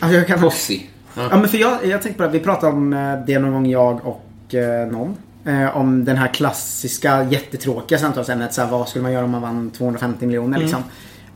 [0.00, 0.40] Alltså jag kan...
[0.40, 0.80] Posse.
[1.14, 3.66] Ja, men för jag, jag tänkte på det, vi pratade om eh, det någon gång
[3.66, 5.16] jag och eh, någon.
[5.44, 8.54] Eh, om den här klassiska jättetråkiga samtalsämnet.
[8.54, 10.82] Så här, vad skulle man göra om man vann 250 miljoner liksom.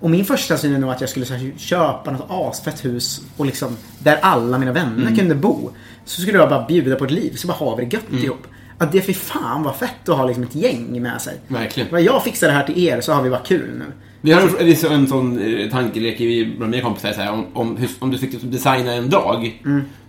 [0.01, 3.47] Och min första syn är nog att jag skulle här, köpa något asfett hus och
[3.47, 5.71] liksom där alla mina vänner kunde bo.
[6.05, 8.47] Så skulle jag bara bjuda på ett liv, så bara har vi det gött ihop.
[8.79, 11.41] Att det för fan var fett att ha liksom ett gäng med sig.
[11.49, 11.89] Verkligen.
[11.93, 13.85] Vad jag fixar det här till er så har vi bara kul nu.
[14.21, 16.19] Vi har en, en, en sån eh, tankelek
[16.57, 19.63] bland mina kompisar, så här, om, om, hur, om du fick designa en dag,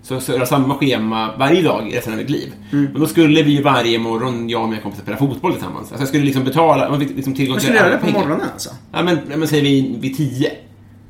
[0.03, 2.53] så, så är det samma schema varje dag resten av ditt liv.
[2.71, 5.81] Men då skulle vi ju varje morgon, jag och mina kompisar, spela fotboll tillsammans.
[5.81, 8.05] Alltså jag skulle liksom betala, man fick liksom tillgång till skulle göra alla det på
[8.05, 8.19] pengar.
[8.19, 8.69] morgonen alltså.
[8.91, 10.51] Ja men, men säger vi vid tio.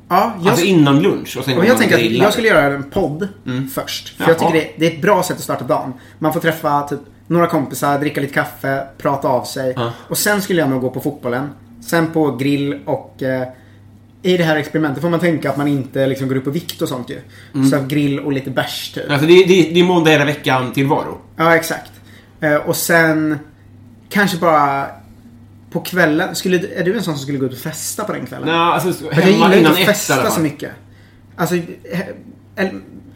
[0.08, 1.36] Ja, jag, Alltså innan lunch.
[1.38, 3.28] Och sen och jag tänker att jag skulle göra en podd
[3.74, 4.08] först.
[4.16, 4.50] För jag Jaha.
[4.50, 5.92] tycker det, det är ett bra sätt att starta dagen.
[6.18, 9.72] Man får träffa typ några kompisar, dricka lite kaffe, prata av sig.
[9.76, 9.92] Ja.
[10.08, 11.48] Och sen skulle jag nog gå på fotbollen.
[11.80, 13.48] Sen på grill och eh,
[14.22, 16.82] i det här experimentet får man tänka att man inte liksom går upp på vikt
[16.82, 17.20] och sånt ju.
[17.54, 17.70] Mm.
[17.70, 19.10] Så grill och lite bärs typ.
[19.10, 21.18] Alltså det, det, det är måndag hela veckan tillvaro.
[21.36, 21.92] Ja, exakt.
[22.40, 23.38] Eh, och sen
[24.08, 24.86] kanske bara
[25.70, 26.34] på kvällen.
[26.34, 28.48] Skulle, är du en sån som skulle gå ut och festa på den kvällen?
[28.48, 30.70] Nej, alltså För jag hemma gillar inte innan att ett i alla festa så mycket.
[31.36, 31.56] Alltså,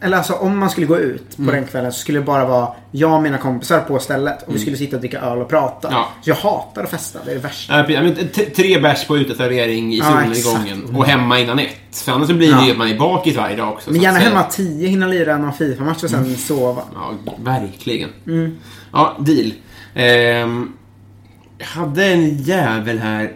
[0.05, 1.55] eller, alltså om man skulle gå ut på Mm.
[1.55, 4.59] den kvällen så skulle det bara vara jag och mina kompisar på stället och vi
[4.59, 5.87] skulle sitta och dricka öl och prata.
[5.87, 5.99] Mm.
[5.99, 6.09] Ja.
[6.21, 7.77] Så jag hatar att festa, det är det värsta.
[7.77, 7.85] Ja.
[7.89, 8.15] Ja, men
[8.55, 10.97] tre bärs på uteservering i Ja, solnedgången exakt.
[10.97, 11.97] och hemma innan ett.
[12.05, 12.65] För annars så blir det Ja.
[12.65, 13.91] ju att man är bakis varje dag också.
[13.91, 16.35] Men gärna hemma tio, hinna lira någon FIFA-match och sen Mm.
[16.35, 16.81] sova.
[16.93, 17.11] Ja,
[17.43, 18.09] verkligen.
[18.27, 18.57] Mm.
[18.93, 19.53] Ja, deal.
[19.95, 20.73] Ehm,
[21.61, 23.31] hade en jävel här.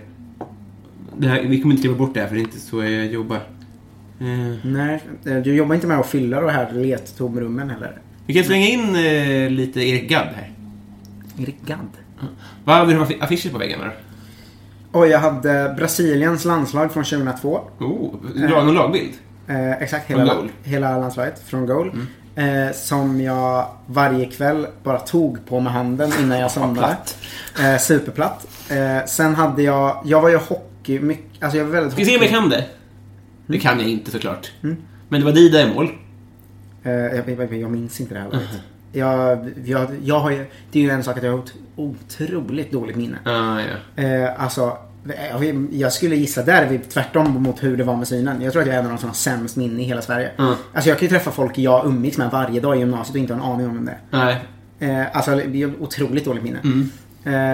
[1.24, 1.42] Här.
[1.48, 3.40] Vi kommer inte klippa bort det här för det är inte så jag jobbar.
[4.22, 7.98] Ehm, Nej, eh, du jobbar inte med att fylla de här lettomrummen heller.
[8.26, 10.52] vi kan slänga in eh, lite Erik Gadd här.
[11.38, 11.88] Erik Gadd.
[12.66, 13.92] Vad hade du för affi- affischer på väggarna då?
[15.00, 17.62] Och jag hade Brasiliens landslag från 2002.
[17.80, 19.14] Oh, du har någon lagbild?
[19.48, 21.92] Eh, exakt, hela, hela landslaget från goal.
[22.36, 26.76] Eh, som jag varje kväll bara tog på med handen innan jag somnade.
[26.88, 27.18] platt.
[27.60, 28.48] Eh, superplatt.
[28.70, 32.06] Eh, sen hade jag, jag var ju hockey, mycket, alltså jag var väldigt Ska vi
[32.10, 32.66] se om jag kan det?
[33.50, 33.62] Det Mm.
[33.62, 34.52] kan jag inte såklart.
[35.10, 35.90] Men det var Dida i mål.
[36.84, 38.50] Eh, jag, jag, jag minns inte det här året.
[38.92, 42.72] Jag, jag, jag har ju, det är ju en sak att jag har ett otroligt
[42.72, 43.18] dåligt minne.
[43.26, 44.04] Ah, ja.
[44.04, 44.78] Eh, alltså,
[45.32, 48.42] jag, jag skulle gissa där är vi tvärtom mot hur det var med synen.
[48.42, 50.32] Jag tror att jag är en av de som har sämst minne i hela Sverige.
[50.38, 50.54] Mm.
[50.74, 53.34] Alltså jag kan ju träffa folk jag umgicks med varje dag i gymnasiet och inte
[53.34, 53.98] ha en aning om det.
[54.10, 54.38] Nej.
[54.80, 56.60] Eh, alltså det är otroligt dåligt minne.
[56.64, 56.90] Mm.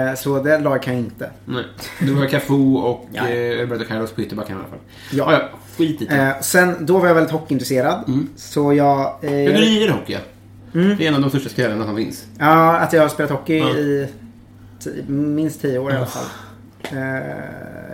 [0.10, 1.30] Eh, så det lag kan jag inte.
[1.46, 1.64] Nej.
[2.00, 3.28] Det var Cafu och Ja.
[3.30, 4.80] eh, Roberto Carlos på ytterbacken i alla fall.
[5.12, 5.32] Ja.
[5.32, 5.58] Ja, ja.
[5.78, 6.16] Skit i det.
[6.16, 8.04] Eh, sen, då var jag väldigt hockeyintresserad.
[8.36, 9.00] Så jag...
[9.22, 10.20] Eh, Ja, du lirar hockey, ja.
[10.72, 12.26] Det är en av de största skrällarna som finns.
[12.40, 13.70] Ja, att jag har spelat hockey Ja.
[13.70, 14.08] i
[15.08, 16.26] minst tio år i alla fall.
[16.84, 16.98] Eh,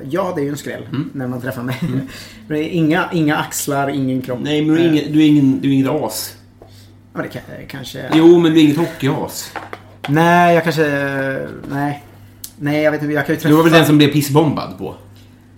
[0.10, 1.10] ja, det är ju en skräll Mm.
[1.14, 1.78] när man träffar mig.
[1.82, 2.08] Men
[2.48, 4.40] det är inga, inga axlar, ingen kropp.
[4.44, 6.36] Nej, men du är, Eh, ingen, du är, ingen, du är inget as.
[7.16, 8.10] Ja, det kan, kanske...
[8.14, 9.52] Jo, men du är inget hockeyas.
[10.10, 10.88] Nej, jag kanske...
[11.72, 12.04] Nej.
[12.60, 13.14] Nej, jag vet inte.
[13.14, 13.50] Jag kan ju träffa...
[13.50, 14.96] Du var väl den som blev pissbombad på?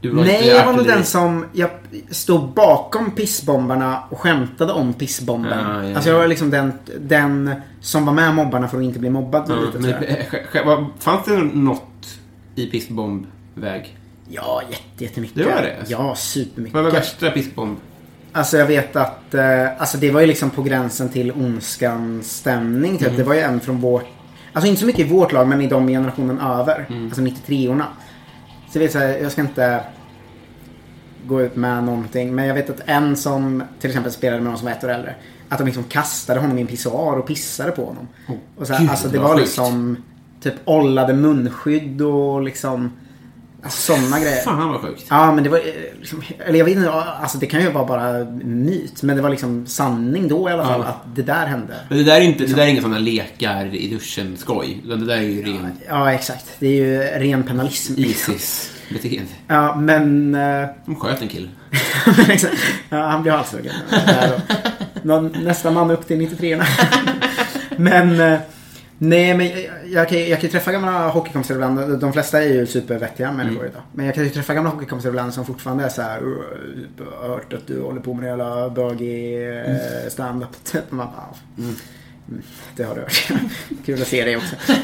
[0.03, 1.45] Nej, jag var nog den som...
[1.53, 1.69] Jag
[2.09, 5.59] stod bakom pissbombarna och skämtade om pissbomben.
[5.59, 6.21] Ja, ja, Alltså jag ja.
[6.21, 7.51] var liksom den, den
[7.81, 9.45] som var med mobbarna för att inte bli mobbad.
[9.49, 10.03] Ja, lite, men,
[10.67, 12.19] eh, fanns det något
[12.55, 13.97] i pissbombväg?
[14.29, 15.37] Ja, jätte, jättemycket.
[15.37, 15.75] Det var det?
[15.87, 16.73] Ja, supermycket.
[16.73, 17.77] Vad var värsta pissbomb?
[18.31, 22.97] Alltså jag vet att, eh, alltså det var ju liksom på gränsen till ondskans stämning
[22.97, 23.07] typ.
[23.07, 23.17] Mm.
[23.17, 24.05] Det var ju en från vårt,
[24.53, 26.85] alltså inte så mycket i vårt lag men i de generationen över.
[26.89, 27.05] Mm.
[27.05, 27.85] Alltså 93orna.
[28.73, 29.83] Så jag vet så här, jag ska inte
[31.27, 32.35] gå ut med någonting.
[32.35, 34.89] Men jag vet att en som till exempel spelade med någon som var ett år
[34.89, 35.15] äldre.
[35.49, 38.07] Att de liksom kastade honom i en pissoar och pissade på honom.
[38.57, 39.41] och så här, gud, alltså det var sjukt.
[39.41, 39.97] liksom
[40.41, 42.91] typ ollade munskydd och liksom
[43.63, 44.41] alltså, sådana grejer.
[44.41, 45.05] Fan vad sjukt.
[45.09, 45.63] Ja, men det var eh,
[45.99, 49.03] liksom, eller jag vet inte, alltså det kan ju vara bara myt.
[49.03, 50.87] Men det var liksom sanning då i alla fall Ja.
[50.87, 51.73] att det där hände.
[51.89, 54.81] Men det där är inte, det där är inga sådana lekar i duschen skoj.
[54.85, 56.45] Utan det där är ju ren Ja, exakt.
[56.59, 57.93] Det är ju ren penalism.
[57.97, 59.31] Isis-beteende.
[59.47, 60.35] Ja, men...
[60.35, 61.47] eh, De sköt en kille.
[62.89, 63.73] ja, han blev halshuggen.
[65.43, 66.61] Nästa man upp till 93
[67.77, 68.37] Men...
[68.97, 71.99] Nej, men jag, jag, kan, jag kan träffa gamla hockeykompisar ibland.
[71.99, 73.81] De flesta är ju supervettiga människor idag.
[73.93, 76.21] Men jag kan ju träffa gamla hockeykompisar ibland som fortfarande är så här.
[76.21, 76.35] "Uh,
[76.97, 80.49] Jag har hört att du håller på med jävla bögig eh, stand-up.
[80.63, 80.91] Typ.
[80.91, 81.75] Man bara, mm.
[82.75, 83.27] Det har du hört.
[83.85, 84.55] Kul att se dig också.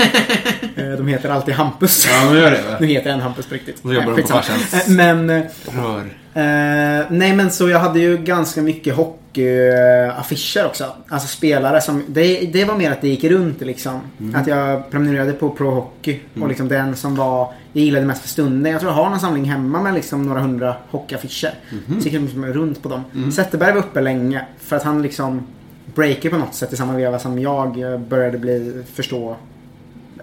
[0.75, 2.07] Eh, De heter alltid Hampus.
[2.11, 2.77] Ja, men gör det va?
[2.79, 3.85] Nu heter en Hampus på riktigt.
[3.85, 5.29] Och jobbar de på farsans- Men...
[5.29, 6.17] eh, Rör.
[6.39, 10.85] Eh, nej men så jag hade ju ganska mycket hockeyaffischer också.
[11.07, 13.99] Alltså spelare som, det, det var mer att det gick runt liksom.
[14.35, 16.19] Att jag prenumererade på Pro Hockey.
[16.41, 18.71] Och liksom den som var, jag gillade mest för stunden.
[18.71, 21.53] Jag tror jag har någon samling hemma med liksom några hundra hockeyaffischer.
[21.99, 23.03] Så gick jag liksom runt på dem.
[23.31, 24.45] Zetterberg var uppe länge.
[24.59, 25.47] För att han liksom
[25.95, 29.35] breaker på något sätt i samma veva som jag började bli, förstå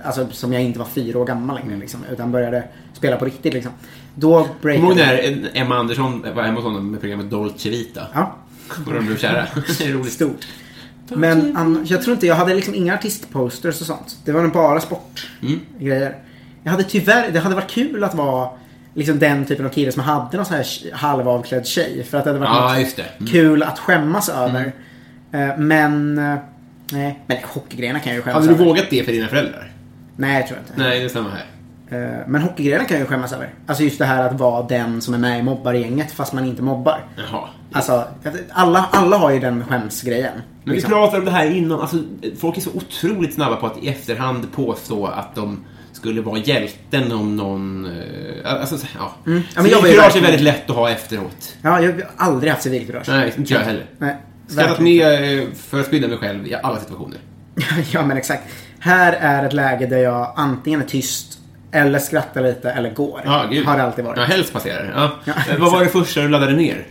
[0.04, 2.00] Alltså som jag inte var fyra år gammal längre liksom.
[2.12, 3.72] Utan började spela på riktigt liksom.
[4.18, 7.70] Då Kommer du ihåg breakade när Emma Andersson var hemma hos honom med programmet Dolce
[7.70, 8.02] Vita?
[8.14, 8.36] Ja,
[8.86, 9.46] Och de blev kära.
[9.78, 10.12] Det är roligt.
[10.12, 10.46] stort.
[11.08, 14.16] Men jag tror inte, jag hade liksom inga artistposters och sånt.
[14.24, 16.14] Det var nog bara sportgrejer.
[16.62, 18.50] Jag hade tyvärr, det hade varit kul att vara
[18.94, 22.06] liksom den typen av kille som hade någon sån här halvavklädd tjej.
[22.10, 23.02] För att det hade varit Ja, något just det.
[23.18, 23.26] Mm.
[23.32, 24.72] kul att skämmas över.
[25.32, 26.34] Eh, Men, eh,
[26.92, 27.20] nej.
[27.26, 28.64] Men hockeygrejerna kan jag ju skämmas Hade du över.
[28.64, 29.72] vågat det för dina föräldrar?
[30.16, 30.72] Nej, jag tror inte.
[30.76, 31.44] Nej, det är samma här.
[31.90, 33.54] Eh, Men hockeygrejerna kan jag ju skämmas över.
[33.66, 36.62] Alltså just det här att vara den som är med i mobbargänget fast man inte
[36.62, 37.04] mobbar.
[37.16, 37.48] Jaha.
[37.72, 38.04] Alltså,
[38.52, 40.32] alla, alla har ju den skämsgrejen.
[40.64, 40.90] Men liksom.
[40.90, 41.80] vi pratade om det här innan.
[41.80, 41.96] Alltså,
[42.38, 47.12] folk är så otroligt snabba på att i efterhand påstå att de skulle vara hjälten
[47.12, 47.84] om någon...
[47.84, 49.12] eh, Alltså, så- ja.
[49.26, 49.42] Mm.
[49.56, 51.56] Ja, Civilkurage är väldigt lätt att ha efteråt.
[51.62, 53.08] Ja, jag har aldrig haft civilkurage.
[53.08, 53.86] Nej, inte jag heller.
[53.98, 54.16] Nej,
[54.48, 57.18] Skrattat med eh, för att skydda mig själv i alla situationer.
[57.92, 58.42] ja, men exakt.
[58.78, 61.38] Här är ett läge där jag antingen är tyst,
[61.76, 63.20] eller skrattar lite, eller går.
[63.24, 63.66] Ja, gud.
[63.66, 64.18] Har det alltid varit.
[64.18, 64.92] Ja, helst passerar.
[64.96, 65.10] Ja.
[65.24, 66.86] Ja, Eh, Vad var det första du laddade ner?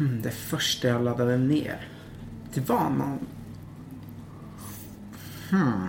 [0.00, 1.76] Mm, Det första jag laddade ner.
[2.54, 3.18] Det var någon...
[5.50, 5.88] Hmm.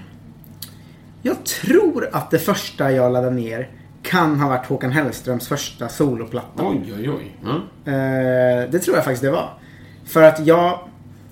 [1.22, 3.70] Jag tror att det första jag laddade ner
[4.04, 6.64] kan ha varit Håkan Hellströms första soloplatta.
[6.68, 7.36] Oj, oj, oj.
[7.86, 9.50] Eh, det tror jag faktiskt det var.
[10.06, 10.80] För att jag,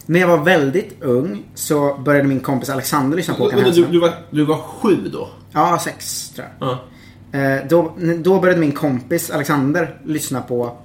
[0.09, 3.81] när jag var väldigt ung så började min kompis Alexander lyssna på Håkan Vänta, du,
[3.81, 3.91] Hellström.
[3.91, 5.29] du, var, du var sju då?
[5.51, 6.69] Ja, sex tror jag.
[6.69, 7.39] Ja.
[7.39, 10.77] Eh, då, då började min kompis Alexander lyssna på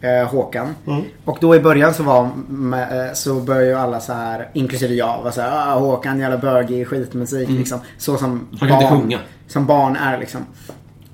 [0.00, 0.74] eh, Håkan.
[1.24, 4.94] Och då i början så var med, eh, så började ju alla så här, inklusive
[4.94, 7.80] jag, var så här, ah, Håkan jävla bögig skitmusik liksom.
[7.98, 9.18] Så som Han kan inte sjunga.
[9.48, 10.40] som barn är liksom.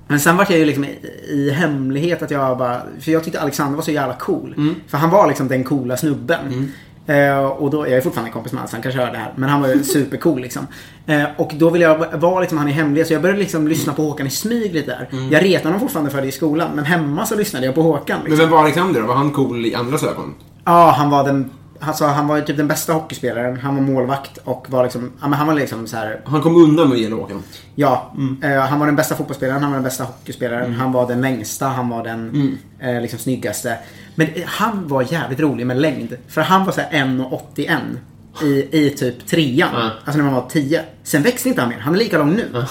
[0.09, 0.99] Men sen var jag ju liksom i,
[1.29, 4.75] i hemlighet att jag bara, för jag tyckte Alexander var så jävla cool.
[4.87, 6.73] För han var liksom den coola snubben.
[7.07, 9.33] Eh, och då, jag är fortfarande kompis med honom så han kanske hör det här.
[9.37, 10.67] Men han var ju supercool liksom.
[11.07, 13.07] Eh, och då ville jag vara liksom han i hemlighet.
[13.09, 15.09] Så jag började liksom lyssna på Håkan i smyg lite där.
[15.31, 16.71] Jag retade honom fortfarande för det i skolan.
[16.75, 18.19] Men hemma så lyssnade jag på Håkan.
[18.23, 18.39] Men Liksom.
[18.47, 19.07] vem var Alexander då?
[19.07, 20.35] Var han cool i andras ögon?
[20.65, 21.51] Ja, han var den...
[21.85, 23.57] Alltså, han var ju typ den bästa hockeyspelaren.
[23.57, 25.13] Han var målvakt och var liksom...
[25.21, 26.21] Ja, men han var liksom så här.
[26.25, 27.43] Han kom undan med Håkan.
[27.75, 28.13] Ja,
[28.43, 31.67] eh, han var den bästa fotbollsspelaren, han var den bästa hockeyspelaren, han var den längsta,
[31.67, 33.79] han var den eh, liksom snyggaste.
[34.15, 36.17] Men han var jävligt rolig med längd.
[36.29, 37.81] För han var så här 1,81
[38.43, 39.91] i, i typ trean.
[40.05, 40.83] Alltså när man var 10.
[41.05, 42.65] Sen växte inte han mer, han är lika lång nu.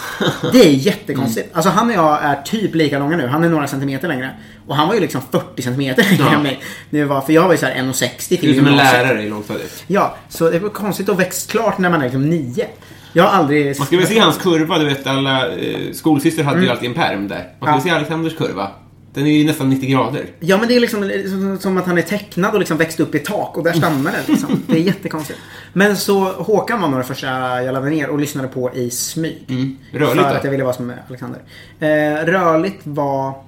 [0.51, 1.49] Det är jättekonstigt.
[1.55, 4.30] Alltså han och jag är typ lika långa nu, han är några centimeter längre.
[4.68, 6.34] Och han var ju liksom 40 centimeter längre Ja.
[6.36, 6.59] än mig.
[6.89, 9.24] Det var, för jag var ju så här 1,60 till Du är som en lärare
[9.24, 9.84] i lågstadiet.
[9.88, 12.68] Ja, så det var konstigt att växa klart när man är liksom 9.
[13.14, 13.78] Jag har aldrig...
[13.80, 16.95] Man ska väl se hans kurva, du vet alla eh, skolsyster hade ju alltid en
[16.95, 17.47] pärm där.
[17.59, 17.82] Man ska Ja.
[17.93, 18.72] se Alexanders kurva.
[19.14, 20.26] Den är ju nästan 90 grader.
[20.39, 23.16] Ja men det är liksom som- som att han är tecknad och liksom växt upp
[23.16, 24.64] i ett tak och där stannar det liksom.
[24.68, 25.39] Det är jättekonstigt.
[25.74, 27.28] Men så Håkan var nog det första
[27.64, 29.45] jag laddade ner och lyssnade på i smyg.
[29.49, 29.78] Mm.
[29.91, 30.36] Rörligt För då?
[30.38, 31.41] att jag ville vara som Alexander.
[31.80, 33.43] Eh, rörligt var...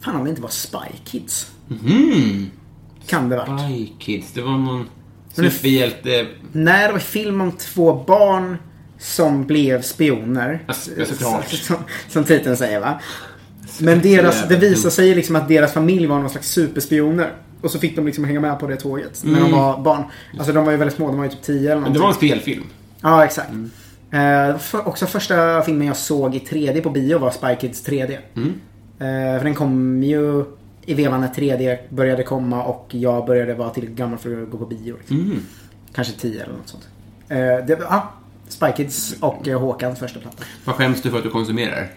[0.00, 1.50] Fan om det inte var Spy Kids.
[1.84, 2.50] Mm.
[3.06, 3.60] Kan det varit.
[3.60, 4.88] Spy Kids, det var någon
[5.32, 6.26] superhjälte...
[6.52, 8.56] När det var film om två barn
[8.98, 10.64] som blev spioner.
[11.46, 11.76] Som,
[12.08, 13.00] som titeln säger va.
[13.80, 17.32] Men deras, det visar sig liksom att deras familj var någon slags superspioner.
[17.60, 20.02] Och så fick de liksom hänga med på det tåget när de var barn.
[20.38, 21.92] Alltså de var ju väldigt små, de var ju typ 10 eller Men någonting.
[21.92, 22.64] det var en spelfilm.
[23.00, 23.50] Ja, exakt.
[24.10, 28.12] Eh, för, också första filmen jag såg i 3D på bio var Spy Kids 3D.
[28.12, 28.18] Eh,
[29.38, 30.44] för den kom ju
[30.86, 34.58] i vevan när 3D började komma och jag började vara tillräckligt gammal för att gå
[34.58, 34.96] på bio.
[34.98, 35.42] Liksom.
[35.94, 36.88] Kanske 10 eller något sånt.
[37.28, 38.12] Eh, det, ja,
[38.48, 40.44] Spy Kids och eh, Håkans första platta.
[40.64, 41.88] Vad skäms du för att du konsumerar?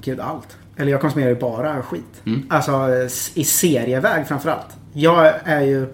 [0.00, 0.56] Gud, allt.
[0.76, 2.22] Eller jag konsumerar ju bara skit.
[2.48, 4.76] Alltså eh, i serieväg framförallt.
[4.92, 5.86] Jag är ju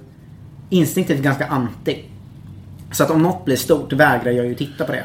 [0.70, 2.04] instinktivt ganska anti.
[2.92, 5.04] Så att om något blir stort vägrar jag ju titta på det.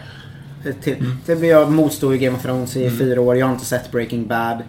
[0.81, 3.37] Till, till, jag motstod ju Game of Thrones i fyra år.
[3.37, 4.63] Jag har inte sett Breaking Bad.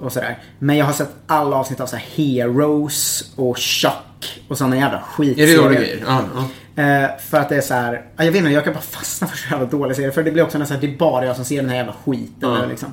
[0.00, 0.38] Och sådär.
[0.58, 4.98] Men jag har sett alla avsnitt av så här Heroes och Chuck och sådana jävla
[4.98, 5.62] Är det skitserier.
[5.62, 6.04] dåliga grejer?
[6.06, 6.48] Ja, ja.
[6.82, 9.26] Eh, för att det är så här, ja, jag vet inte, jag kan bara fastna
[9.26, 10.10] för så jävla dåliga serier.
[10.10, 12.50] För det blir också nästan, det är bara jag som ser den här jävla skiten.
[12.50, 12.66] Ja.
[12.66, 12.92] Liksom.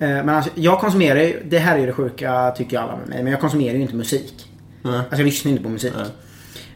[0.00, 2.96] Eh, men alltså, jag konsumerar ju, det här är ju det sjuka tycker jag alla
[2.96, 4.46] med mig, men jag konsumerar ju inte musik.
[4.84, 5.92] Alltså jag lyssnar inte på musik.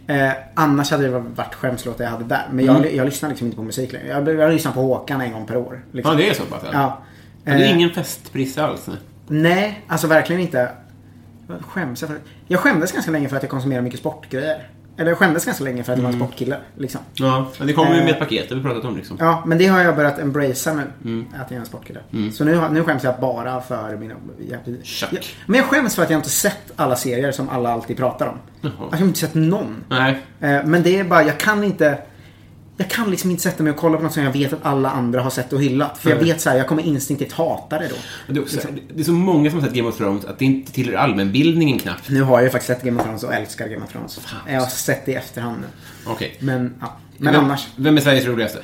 [0.06, 2.46] Eh, annars hade det varit skämslåtar jag hade där.
[2.52, 2.82] Men Mm.
[2.82, 4.08] jag, jag lyssnar liksom inte på musik längre.
[4.08, 5.84] Jag, jag lyssnar på Håkan en gång per år.
[5.92, 6.12] Liksom.
[6.12, 6.62] ja, det är så pass?
[6.64, 6.70] Ja.
[6.72, 7.02] Ja,
[7.44, 8.86] det är Eh, ingen festprissa alls?
[8.86, 8.96] nej.
[9.26, 10.68] Nej, alltså verkligen inte.
[11.46, 12.18] Vad Skäms jag för?
[12.46, 14.68] Jag skämdes ganska länge för att jag konsumerar mycket sportgrejer.
[14.96, 16.56] Eller skämdes ganska länge för att jag var en sportkille.
[16.76, 17.00] Liksom.
[17.14, 19.16] Ja, men det kommer ju med Eh, ett paket, det har vi pratat om liksom.
[19.20, 20.82] Ja, men det har jag börjat embracea nu.
[21.04, 21.26] Mm.
[21.40, 22.00] Att jag är en sportkille.
[22.32, 23.98] Så nu, har- nu skäms jag bara för.
[24.50, 25.08] Jag, Chuck.
[25.12, 28.26] jag, men jag skäms för att jag inte sett alla serier som alla alltid pratar
[28.26, 28.38] om.
[28.60, 28.72] Jaha.
[28.90, 29.84] Jag har inte sett någon.
[29.88, 30.22] Nej.
[30.40, 31.98] Eh, Men det är bara, jag kan inte...
[32.76, 34.90] Jag kan liksom inte sätta mig och kolla på något som jag vet att alla
[34.90, 35.98] andra har sett och hyllat.
[35.98, 37.94] För jag vet så här, jag kommer instinktivt hata det då.
[38.32, 38.60] Det är, också,
[38.94, 41.78] det är så många som har sett Game of Thrones att det inte tillhör allmänbildningen
[41.78, 42.08] knappt.
[42.10, 44.20] Nu har jag ju faktiskt sett Game of Thrones och älskar Game of Thrones.
[44.48, 45.66] Jag har sett det i efterhand nu.
[46.06, 46.36] Okej.
[46.40, 46.96] Men, ja.
[47.18, 47.68] Men vem, annars.
[47.76, 48.58] Vem är Sveriges roligaste?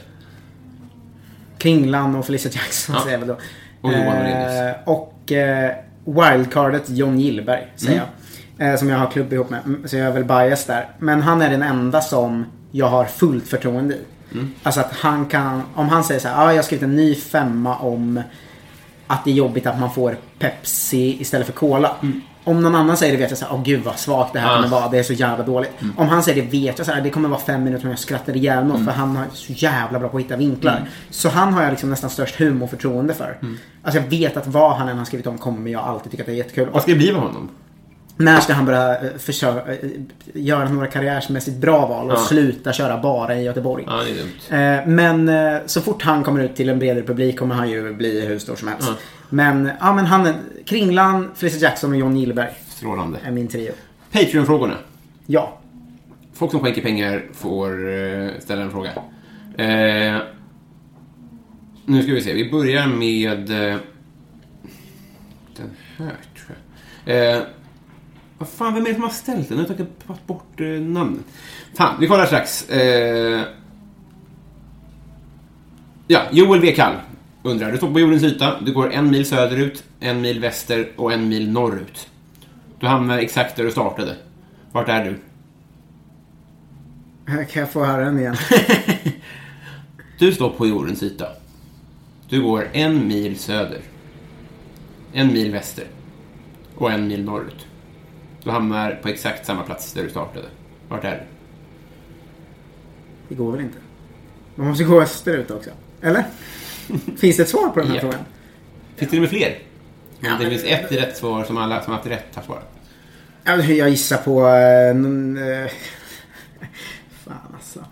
[1.58, 3.00] Kringlan och Felicia Jackson Ja.
[3.02, 3.36] säger jag väl då.
[3.80, 5.70] Och Johan Eh, och eh,
[6.04, 8.04] wildcardet John Gillberg säger Mm.
[8.58, 8.72] jag.
[8.72, 9.60] Eh, som jag har klubb ihop med.
[9.64, 10.88] Mm, Så jag är väl bias där.
[10.98, 14.00] Men han är den enda som jag har fullt förtroende i.
[14.32, 14.50] Mm.
[14.62, 17.14] Alltså att han kan, om han säger så här, ah, jag har skrivit en ny
[17.14, 18.22] femma om
[19.06, 21.96] att det är jobbigt att man får Pepsi istället för Cola.
[22.44, 24.62] Om någon annan säger det vet jag såhär, åh gud vad svagt det här Mm.
[24.62, 25.70] Kommer vara, det är så jävla dåligt.
[25.96, 28.36] Om han säger det vet jag såhär, det kommer vara fem minuter som jag skrattar
[28.36, 30.88] ihjäl mig åt, för han är så jävla bra på att hitta vinklar.
[31.10, 33.38] Så han har jag liksom nästan störst humorförtroende för.
[33.82, 36.26] Alltså jag vet att vad han än har skrivit om kommer jag alltid tycka att
[36.26, 36.68] det är jättekul.
[36.72, 37.48] Vad ska det bli med honom?
[38.20, 39.78] När ska han börja eh, försöka, eh,
[40.34, 42.20] göra några karriärsmässigt bra val och Ja.
[42.20, 43.84] sluta köra bara i Göteborg?
[43.86, 44.82] Ja, det är dumt.
[44.86, 48.26] Eh, Men så fort han kommer ut till en bredare publik kommer han ju bli
[48.26, 48.88] hur stor som helst.
[48.88, 48.94] Ja.
[49.28, 50.28] Men, ja men han,
[50.66, 53.18] Kringlan, Felicia Jackson och John Gillberg Strålande.
[53.24, 53.72] är min trio.
[54.12, 54.74] Patreon-frågorna.
[55.26, 55.58] Ja.
[56.34, 58.90] Folk som skänker pengar får ställa en fråga.
[59.58, 60.20] Eh,
[61.86, 63.38] nu ska vi se, vi börjar med
[65.56, 66.56] den här tror
[67.04, 67.36] jag.
[67.36, 67.42] Eh,
[68.40, 69.58] vad fan, vem är det som har ställt den?
[69.58, 71.24] Nu har jag tagit bort eh, namnet.
[71.74, 72.70] Fan, vi kollar strax.
[72.70, 73.42] Eh,
[76.06, 76.72] ja, Joel V.
[76.72, 76.94] Kall
[77.42, 77.72] undrar.
[77.72, 81.28] Du står på jordens yta, du går en mil söderut, en mil väster och en
[81.28, 82.08] mil norrut.
[82.78, 84.16] Du hamnar exakt där du startade.
[84.72, 85.18] Vart är du?
[87.26, 88.36] Kan jag få höra den igen?
[90.18, 91.26] Du står på jordens yta.
[92.28, 93.80] Du går en mil söder.
[95.12, 95.84] En mil väster.
[96.74, 97.66] Och en mil norrut.
[98.44, 100.46] Du hamnar på exakt samma plats där du startade.
[100.88, 101.22] Vart är du?
[103.28, 103.78] Det går väl inte?
[104.54, 105.70] Man måste gå österut också.
[106.02, 106.24] Eller?
[107.16, 108.00] Finns det ett svar på den här Ja.
[108.00, 108.20] frågan?
[108.96, 109.58] Finns det med fler?
[110.20, 112.72] Ja, det finns ett rätt svar som alla som har haft rätt har svarat.
[113.44, 114.46] Men Jag gissar på...
[114.46, 115.70] Eh, någon, eh,
[117.24, 117.84] fan alltså.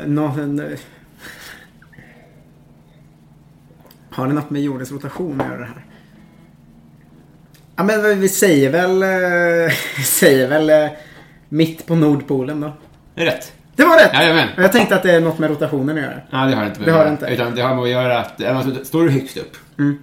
[0.00, 0.78] Eh, Någon, eh,
[4.10, 5.84] har det något med jordens rotation att göra det här?
[7.76, 9.02] Ja men vi säger väl...
[9.02, 10.90] Eh, säger väl eh,
[11.48, 12.72] mitt på Nordpolen då.
[13.14, 13.52] Det är rätt.
[13.76, 14.10] Det var rätt!
[14.14, 14.48] Jajamän.
[14.56, 16.20] Jag tänkte att det är något med rotationen att göra.
[16.30, 17.26] Ja, det har det inte med Det har det inte.
[17.26, 19.98] Utan det har med att göra att, alltså, står du högst upp Mm.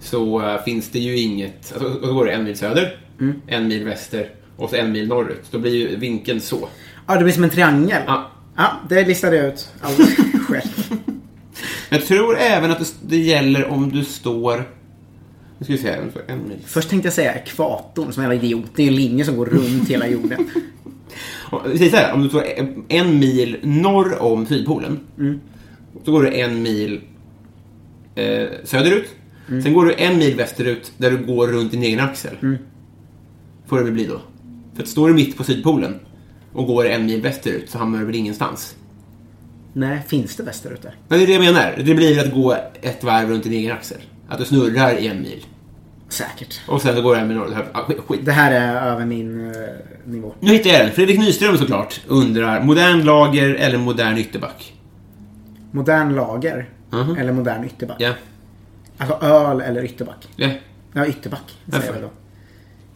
[0.00, 3.40] så eh, finns det ju inget, alltså, då går det en mil söder, Mm.
[3.46, 5.44] en mil väster och så en mil norrut.
[5.50, 6.68] Då blir ju vinkeln så.
[7.06, 8.02] Ja, det blir som en triangel.
[8.06, 8.30] Ja.
[8.56, 10.16] Ja, det listade jag ut alldeles
[10.48, 10.98] själv.
[11.88, 14.64] Jag tror även att det, det gäller om du står,
[15.62, 16.58] nu ska vi se här, en mil.
[16.64, 18.70] Först tänkte jag säga ekvatorn som en idiot.
[18.74, 20.50] Det är en linje som går runt hela jorden.
[21.76, 22.44] Säger så här, om du står
[22.88, 25.00] en mil norr om Sydpolen.
[25.18, 25.40] Mm.
[26.04, 27.00] Så går du en mil
[28.14, 29.08] eh, söderut.
[29.48, 29.62] Mm.
[29.62, 32.36] Sen går du en mil västerut där du går runt din egen axel.
[32.42, 32.58] Mm.
[33.66, 34.20] Får det väl bli då.
[34.74, 35.94] För att står du mitt på Sydpolen
[36.52, 38.76] och går en mil västerut så hamnar du väl ingenstans.
[39.72, 40.94] Nej, finns det västerut där?
[41.08, 41.82] Men det är det jag menar.
[41.84, 43.98] Det blir att gå ett varv runt din egen axel.
[44.28, 45.44] Att du snurrar i en mil.
[46.12, 46.60] Säkert.
[46.68, 47.54] Och sen så går du en mil norrut.
[47.72, 48.20] Ah, skit- Skit.
[48.24, 49.56] Det här är över min eh,
[50.04, 50.34] nivå.
[50.40, 50.90] Nu hittar jag den.
[50.92, 54.72] Fredrik Nyström såklart undrar, modern lager eller modern ytterback?
[55.70, 57.16] Modern lager Mhm.
[57.16, 57.96] eller modern ytterback?
[58.00, 58.12] Ja.
[58.98, 60.28] Alltså öl eller ytterback?
[60.36, 60.48] Ja.
[60.92, 61.86] Ja, ytterback säger Varför?
[61.86, 62.10] jag väl då.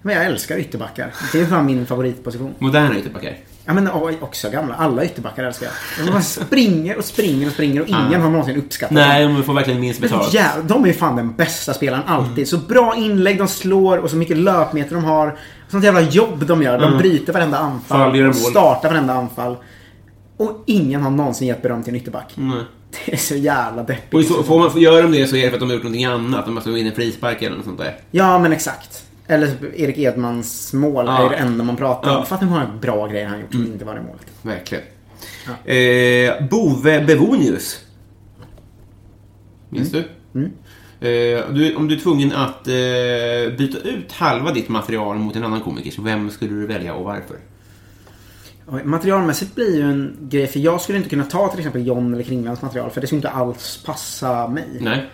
[0.03, 1.13] Men jag älskar ytterbackar.
[1.33, 2.55] Det är fan min favoritposition.
[2.59, 3.37] Moderna ytterbackar.
[3.67, 4.75] Ja men oj, också gamla.
[4.75, 6.07] Alla ytterbackar älskar jag.
[6.07, 9.35] De bara springer och springer och springer och ingen har någonsin uppskattat Nej, dem.
[9.35, 10.35] de får verkligen minst betalt.
[10.35, 12.49] jävlar, de är fan den bästa spelaren alltid.
[12.49, 15.39] Så bra inlägg de slår och så mycket löpmeter de har.
[15.69, 16.79] Sånt jävla jobb de gör.
[16.79, 18.23] De bryter varenda anfall.
[18.23, 18.35] Mål.
[18.35, 19.57] startar varenda anfall.
[20.37, 22.33] Och ingen har någonsin gett beröm till en ytterback.
[22.35, 22.59] Nej.
[23.07, 24.15] Det är så jävla deppigt.
[24.15, 25.83] Och så, får man, gör de det så är det för att de har gjort
[25.83, 26.45] någonting annat.
[26.45, 27.97] De måste gå in i frispark eller något sånt där.
[28.11, 29.06] Ja men exakt.
[29.27, 31.27] Eller typ Erik Edmans mål Ja.
[31.27, 32.17] är det enda man pratar om.
[32.17, 32.25] Ja.
[32.25, 34.27] Fattar hur många bra grejer han gjort som inte var i målet.
[34.43, 34.85] Verkligen.
[35.65, 37.81] Eh, Bove Bevonius.
[39.69, 39.99] Minns du?
[39.99, 41.75] Eh, du?
[41.77, 45.91] Om du är tvungen att eh, byta ut halva ditt material mot en annan komiker,
[45.91, 47.37] så vem skulle du välja och varför?
[48.85, 52.25] Materialmässigt blir ju en grej, för jag skulle inte kunna ta till exempel John eller
[52.25, 54.79] Kringlands material för det skulle inte alls passa mig.
[54.81, 55.11] Nej.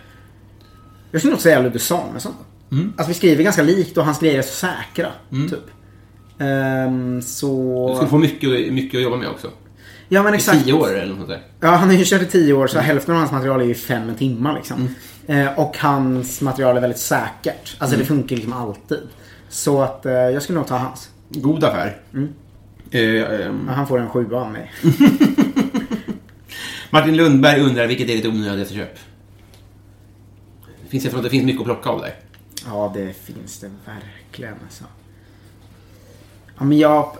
[1.11, 2.33] Jag skulle nog säga Ludde Samuelsson.
[2.73, 2.93] Mm.
[2.97, 5.11] Alltså vi skriver ganska likt och hans grejer är så säkra.
[5.49, 5.59] Typ.
[6.39, 7.87] Ehm, så...
[7.89, 9.49] Du skulle få mycket, mycket att jobba med också.
[10.09, 10.63] Ja men I exakt.
[10.63, 11.41] tio år eller något sånt där.
[11.59, 12.85] Ja, han har ju kört i tio år så Mm.
[12.87, 14.89] hälften av hans material är ju fem timmar liksom.
[15.27, 17.75] Eh, och hans material är väldigt säkert.
[17.77, 17.99] Alltså Mm.
[17.99, 18.99] det funkar liksom alltid.
[19.49, 21.09] Så att eh, jag skulle nog ta hans.
[21.29, 21.97] God affär.
[22.91, 24.71] Eh, ehm, Han får en sjua av mig.
[26.89, 28.99] Martin Lundberg undrar vilket är ditt onödigaste köp?
[30.83, 32.13] Det finns, att det finns mycket att plocka av där.
[32.65, 34.83] Ja, det finns det verkligen alltså.
[36.57, 37.17] Ja, men jag...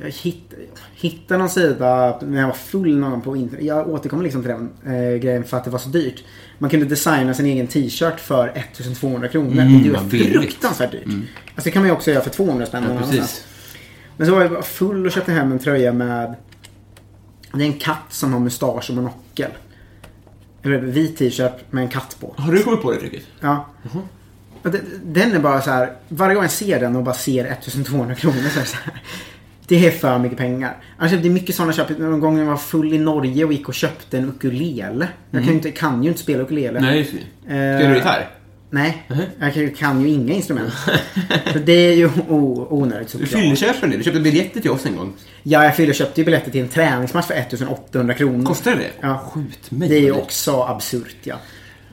[0.00, 0.54] Jag hitt,
[0.94, 3.64] hittade någon sida när jag var full någon på internet.
[3.64, 6.24] Jag återkommer liksom till den eh, grejen för att det var så dyrt.
[6.58, 9.52] Man kunde designa sin egen t-shirt för 1200 kronor.
[9.52, 10.32] Mm, det billigt.
[10.32, 11.04] fruktansvärt dyrt.
[11.06, 11.24] Alltså
[11.64, 12.84] det kan man ju också göra för 200 spänn.
[12.88, 13.44] Ja, precis.
[14.16, 16.34] Men så var jag full och köpte hem en tröja med...
[17.52, 19.50] Det är en katt som har mustasch och monokel.
[20.62, 22.34] Eller vit t-shirt med en katt på.
[22.36, 23.22] Har du kommit på det tricket?
[23.40, 23.66] Ja.
[23.82, 23.98] Och det-
[25.04, 25.92] Den är bara så här.
[26.08, 29.02] Varje gång jag ser den och bara ser 1200 kronor så är det så här.
[29.66, 30.76] Det är för mycket pengar.
[30.98, 31.98] Annars är det mycket sådana köp.
[31.98, 35.08] Någon gång jag var full i Norge och gick och köpte en ukulele.
[35.30, 36.80] Jag kan ju inte, kan ju inte spela ukulele.
[36.80, 37.12] Nej, just
[37.46, 37.54] det.
[37.82, 38.28] Eh, du gitarr?
[38.70, 39.06] Nej,
[39.40, 40.72] jag kan- ju inga instrument.
[41.52, 43.42] så det är ju onödigt Du såklart.
[43.42, 43.96] fyllköper det.
[43.96, 45.12] Du köpte biljetter till oss en gång.
[45.42, 48.46] Ja, jag fyllde köpte ju biljetter till en träningsmatch för 1800 kronor.
[48.46, 48.90] Kostar det det?
[49.00, 49.18] Ja.
[49.34, 49.88] Skjut mig.
[49.88, 51.36] Det är ju också absurt ja.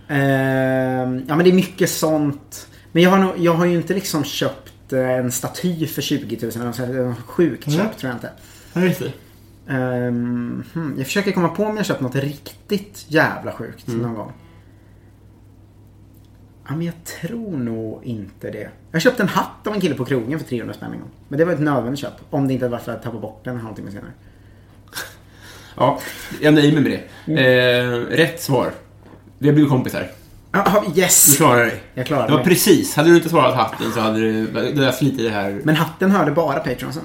[0.07, 2.67] Ehm, ja men det är mycket sånt.
[2.91, 6.37] Men jag har, nog, jag har ju inte liksom köpt eh, en staty för 20
[6.41, 6.51] 000.
[6.89, 7.79] eller Sjukt Mm.
[7.79, 8.29] köp tror jag inte.
[8.73, 9.11] Ja, just det.
[9.73, 14.01] Ehm, hmm, jag försöker komma på om jag köpt något riktigt jävla sjukt Mm.
[14.01, 14.31] någon gång.
[16.67, 18.69] Ja, men jag tror nog inte det.
[18.91, 21.09] Jag köpte en hatt av en kille på krogen för 300 spänn en gång.
[21.27, 22.13] Men det var ett nödvändigt köp.
[22.29, 24.11] Om det inte hade varit för att jag tappade bort den en halvtimme senare.
[25.77, 25.99] Ja,
[26.41, 27.31] jag nöjer mig med det.
[27.31, 27.93] Mm.
[28.03, 28.71] Eh, rätt svar.
[29.39, 30.07] Vi har blivit kompisar.
[30.95, 31.37] Du yes!
[31.37, 31.81] klarar dig.
[31.93, 32.47] Jag klarade Det var mig.
[32.47, 32.95] precis.
[32.95, 34.45] Hade du inte svarat hatten så hade du...
[34.47, 35.61] Du hade slitit det här...
[35.63, 37.03] Men hatten hörde bara Patreonsen.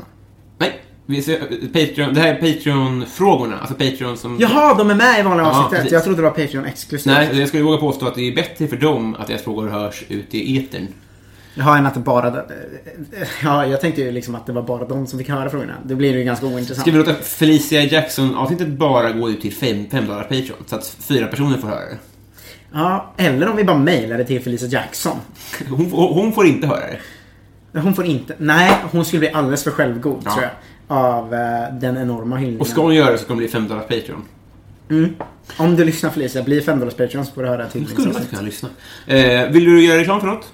[0.59, 0.81] Nej.
[1.07, 1.39] Vi ser,
[1.72, 3.59] Patreon, det här är Patreon-frågorna.
[3.59, 4.37] Alltså Patreon som...
[4.41, 5.70] Jaha, de är med i vanliga Ja, avsnittet.
[5.78, 5.93] precis.
[5.93, 7.14] jag trodde det var Patreon exklusivt.
[7.14, 10.05] Nej, jag skulle våga påstå att det är bättre för dem att deras frågor hörs
[10.09, 10.89] ut i etern.
[11.55, 12.43] Jaha, än att det bara...
[13.43, 15.74] Ja, jag tänkte ju liksom att det var bara de som fick höra frågorna.
[15.85, 16.81] Då blir det ju ganska ointressant.
[16.81, 20.57] Ska vi låta Felicia Jackson-avsnittet bara gå ut till 5 dollar Patreon?
[20.66, 21.99] Så att fyra personer får höra det.
[22.73, 25.16] Ja, eller om vi bara mejlar det till Felicia Jackson.
[25.71, 26.81] Hon, hon får inte höra
[27.73, 27.81] det.
[27.81, 28.35] Hon får inte...
[28.39, 30.31] Nej, hon skulle bli alldeles för självgod Ja.
[30.31, 30.53] tror jag.
[30.99, 32.61] Av eh, den enorma hyllningen.
[32.61, 34.25] Och ska hon göra det så ska hon bli 5 dollar Patreon.
[35.57, 37.83] Om du lyssnar Felicia, bli 5 dollars Patreon så får du höra till.
[37.85, 38.68] Då skulle kunna lyssna.
[39.07, 40.53] Eh, vill du göra reklam för något?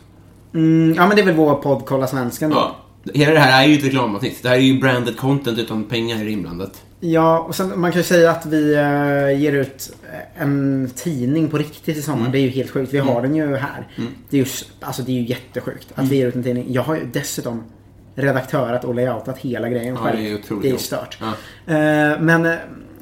[0.55, 2.57] Mm, ja, men det är väl vår podd Kolla Svensken då.
[2.57, 2.77] Ja.
[3.14, 4.43] Hela det här är ju ett reklamavsnitt.
[4.43, 6.83] Det här är ju branded content utan pengar inblandat.
[7.01, 9.97] Ja, och sen, man kan ju säga att vi eh, ger ut
[10.36, 12.20] en tidning på riktigt i sommar.
[12.20, 12.32] Mm.
[12.32, 12.94] Det är ju helt sjukt.
[12.94, 13.88] Vi har den ju här.
[14.30, 14.47] Det, är ju,
[14.80, 16.11] alltså, det är ju jättesjukt att Mm.
[16.11, 16.66] vi ger ut en tidning.
[16.68, 17.64] Jag har ju dessutom
[18.14, 20.18] redaktörat och layoutat hela grejen Ja, själv.
[20.18, 21.18] det är otroligt det är stört.
[21.20, 21.26] Ja.
[21.74, 22.55] Eh, men eh,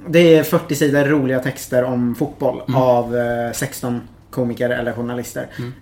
[0.08, 2.80] det är 40 sidor roliga texter om fotboll Mm.
[2.80, 5.46] av eh, 16 komiker eller journalister.
[5.58, 5.72] Mm.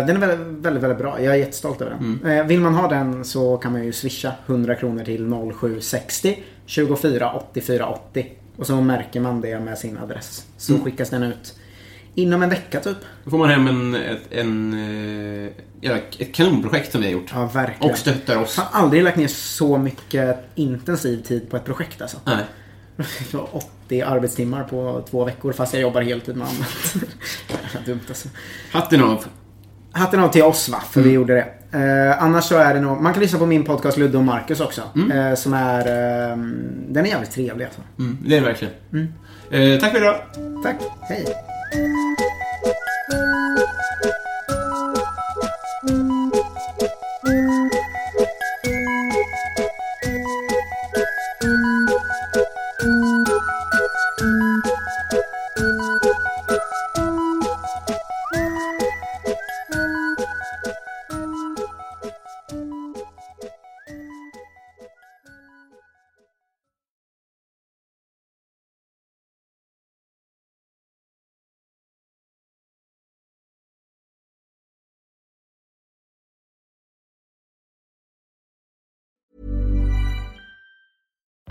[0.00, 1.22] Eh, den är väldigt, väldigt, väldigt bra.
[1.22, 2.32] Jag är jättestolt över den.
[2.38, 6.38] Eh, vill man ha den så kan man ju swisha 100 kronor till 0760
[6.68, 8.26] 24 84 80.
[8.56, 10.46] Och så märker man det med sin adress.
[10.56, 10.84] Så Mm.
[10.84, 11.54] skickas den ut
[12.14, 12.96] inom en vecka typ.
[13.24, 14.74] Då får man hem en, ett, en,
[15.82, 17.30] eh, ett kanonprojekt som vi har gjort.
[17.34, 17.92] Ja, verkligen.
[17.92, 18.54] Och stöttar oss.
[18.56, 22.16] Jag har aldrig lagt ner så mycket intensiv tid på ett projekt alltså.
[22.24, 22.44] Nej.
[22.96, 23.48] Det var
[23.86, 26.94] 80 arbetstimmar på två veckor fast jag jobbar heltid med annat.
[27.86, 28.28] Dumt alltså.
[28.72, 29.24] Hatten av.
[29.92, 31.46] Hatten av till oss va, för vi gjorde det.
[31.72, 34.60] Eh, annars så är det nog, man kan lyssna på min podcast Ludde och Marcus
[34.60, 34.82] också.
[35.12, 36.36] Eh, som är, eh,
[36.88, 37.80] den är jävligt trevlig alltså.
[37.98, 38.74] Mm, det är det verkligen.
[39.50, 40.20] Eh, tack för idag.
[40.62, 41.24] Tack, hej.